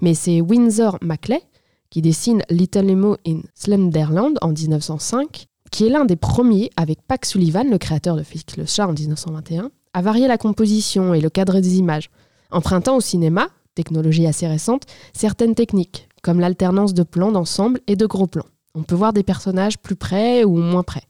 Mais 0.00 0.14
c'est 0.14 0.40
Windsor 0.40 0.96
Maclay, 1.02 1.42
qui 1.90 2.02
dessine 2.02 2.42
Little 2.48 2.86
Nemo 2.86 3.16
in 3.26 3.40
Slenderland 3.54 4.38
en 4.40 4.52
1905, 4.52 5.46
qui 5.70 5.86
est 5.86 5.90
l'un 5.90 6.04
des 6.04 6.16
premiers, 6.16 6.70
avec 6.76 7.02
Pax 7.02 7.30
Sullivan, 7.30 7.68
le 7.68 7.78
créateur 7.78 8.16
de 8.16 8.22
Félix 8.22 8.56
le 8.56 8.66
chat 8.66 8.86
en 8.86 8.92
1921, 8.92 9.70
à 9.92 10.02
varier 10.02 10.28
la 10.28 10.38
composition 10.38 11.14
et 11.14 11.20
le 11.20 11.30
cadre 11.30 11.60
des 11.60 11.78
images, 11.78 12.10
empruntant 12.50 12.96
au 12.96 13.00
cinéma, 13.00 13.48
technologie 13.74 14.26
assez 14.26 14.46
récente, 14.46 14.84
certaines 15.12 15.54
techniques, 15.54 16.08
comme 16.22 16.40
l'alternance 16.40 16.94
de 16.94 17.02
plans 17.02 17.32
d'ensemble 17.32 17.80
et 17.86 17.96
de 17.96 18.06
gros 18.06 18.26
plans. 18.26 18.46
On 18.74 18.82
peut 18.82 18.94
voir 18.94 19.12
des 19.12 19.22
personnages 19.22 19.78
plus 19.78 19.96
près 19.96 20.44
ou 20.44 20.56
moins 20.56 20.82
près. 20.82 21.02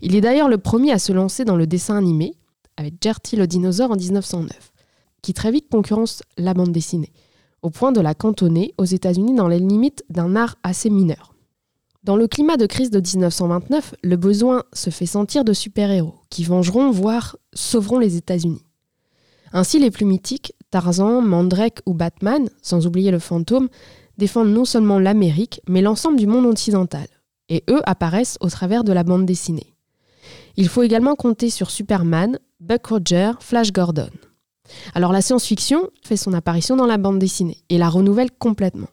Il 0.00 0.14
est 0.14 0.20
d'ailleurs 0.20 0.48
le 0.48 0.58
premier 0.58 0.92
à 0.92 0.98
se 0.98 1.12
lancer 1.12 1.44
dans 1.44 1.56
le 1.56 1.66
dessin 1.66 1.96
animé, 1.96 2.34
avec 2.76 2.94
Gertie 3.02 3.36
le 3.36 3.46
dinosaure 3.46 3.90
en 3.90 3.96
1909. 3.96 4.72
qui 5.20 5.34
très 5.34 5.50
vite 5.50 5.68
concurrence 5.68 6.22
la 6.36 6.54
bande 6.54 6.70
dessinée, 6.70 7.12
au 7.62 7.70
point 7.70 7.92
de 7.92 8.00
la 8.00 8.14
cantonner 8.14 8.74
aux 8.78 8.84
États-Unis 8.84 9.34
dans 9.34 9.48
les 9.48 9.58
limites 9.58 10.04
d'un 10.10 10.36
art 10.36 10.56
assez 10.62 10.90
mineur. 10.90 11.34
Dans 12.04 12.16
le 12.16 12.28
climat 12.28 12.56
de 12.56 12.66
crise 12.66 12.90
de 12.90 13.00
1929, 13.00 13.94
le 14.02 14.16
besoin 14.16 14.62
se 14.72 14.90
fait 14.90 15.06
sentir 15.06 15.44
de 15.44 15.52
super-héros 15.52 16.14
qui 16.30 16.44
vengeront, 16.44 16.90
voire 16.90 17.36
sauveront 17.52 17.98
les 17.98 18.16
États-Unis. 18.16 18.64
Ainsi, 19.52 19.78
les 19.78 19.90
plus 19.90 20.04
mythiques, 20.04 20.54
Tarzan, 20.70 21.22
Mandrake 21.22 21.80
ou 21.86 21.94
Batman, 21.94 22.48
sans 22.62 22.86
oublier 22.86 23.10
le 23.10 23.18
fantôme, 23.18 23.68
défendent 24.16 24.52
non 24.52 24.64
seulement 24.64 24.98
l'Amérique, 24.98 25.60
mais 25.68 25.82
l'ensemble 25.82 26.18
du 26.18 26.26
monde 26.26 26.46
occidental. 26.46 27.06
Et 27.48 27.64
eux 27.70 27.80
apparaissent 27.84 28.38
au 28.40 28.48
travers 28.48 28.84
de 28.84 28.92
la 28.92 29.04
bande 29.04 29.26
dessinée. 29.26 29.74
Il 30.56 30.68
faut 30.68 30.82
également 30.82 31.14
compter 31.14 31.50
sur 31.50 31.70
Superman, 31.70 32.38
Buck 32.60 32.86
Rogers, 32.86 33.34
Flash 33.40 33.72
Gordon. 33.72 34.10
Alors 34.94 35.12
la 35.12 35.22
science-fiction 35.22 35.90
fait 36.02 36.16
son 36.16 36.32
apparition 36.32 36.76
dans 36.76 36.86
la 36.86 36.98
bande 36.98 37.18
dessinée 37.18 37.58
et 37.68 37.78
la 37.78 37.88
renouvelle 37.88 38.30
complètement. 38.30 38.88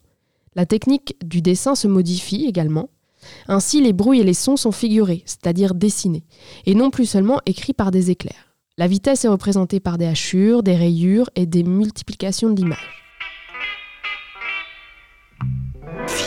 La 0.55 0.65
technique 0.65 1.15
du 1.23 1.41
dessin 1.41 1.75
se 1.75 1.87
modifie 1.87 2.45
également. 2.45 2.89
Ainsi, 3.47 3.81
les 3.81 3.93
bruits 3.93 4.21
et 4.21 4.23
les 4.23 4.33
sons 4.33 4.55
sont 4.55 4.71
figurés, 4.71 5.23
c'est-à-dire 5.25 5.73
dessinés, 5.73 6.25
et 6.65 6.75
non 6.75 6.91
plus 6.91 7.05
seulement 7.05 7.41
écrits 7.45 7.73
par 7.73 7.91
des 7.91 8.11
éclairs. 8.11 8.55
La 8.77 8.87
vitesse 8.87 9.25
est 9.25 9.29
représentée 9.29 9.79
par 9.79 9.97
des 9.97 10.05
hachures, 10.05 10.61
des 10.61 10.75
rayures 10.75 11.29
et 11.35 11.45
des 11.45 11.63
multiplications 11.63 12.51
d'images. 12.51 13.05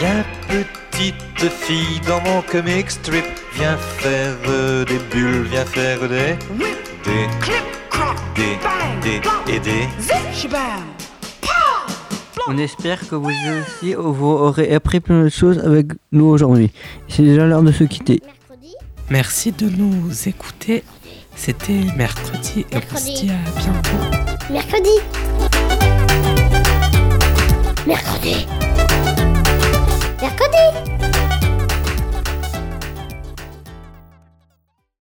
Viens 0.01 0.25
petite 0.49 1.51
fille 1.51 2.01
dans 2.07 2.21
mon 2.23 2.43
comic 2.43 2.91
strip, 2.91 3.25
viens 3.55 3.77
faire 3.77 4.37
des 4.87 4.99
bulles, 5.11 5.47
viens 5.51 5.65
faire 5.65 6.09
des 6.09 6.37
des 7.05 7.78
des 8.35 8.59
des 9.03 9.53
et 9.53 9.61
des. 9.61 9.89
On 12.51 12.57
espère 12.57 13.07
que 13.07 13.15
vous 13.15 13.29
aussi 13.29 13.95
vous 13.95 14.27
aurez 14.27 14.75
appris 14.75 15.01
plein 15.01 15.23
de 15.25 15.29
choses 15.29 15.59
avec 15.59 15.89
nous 16.13 16.27
aujourd'hui. 16.27 16.71
C'est 17.09 17.23
déjà 17.23 17.47
l'heure 17.47 17.63
de 17.63 17.73
se 17.73 17.85
quitter. 17.85 18.23
Merci 19.11 19.53
de 19.53 19.69
nous 19.69 20.11
écouter. 20.27 20.85
C'était 21.35 21.85
mercredi 21.97 22.67
et 22.73 22.77
on 22.77 22.97
se 22.97 23.05
dit 23.05 23.31
à 23.31 23.61
bientôt. 23.61 24.53
Mercredi. 24.53 24.91
Mercredi. 27.87 28.47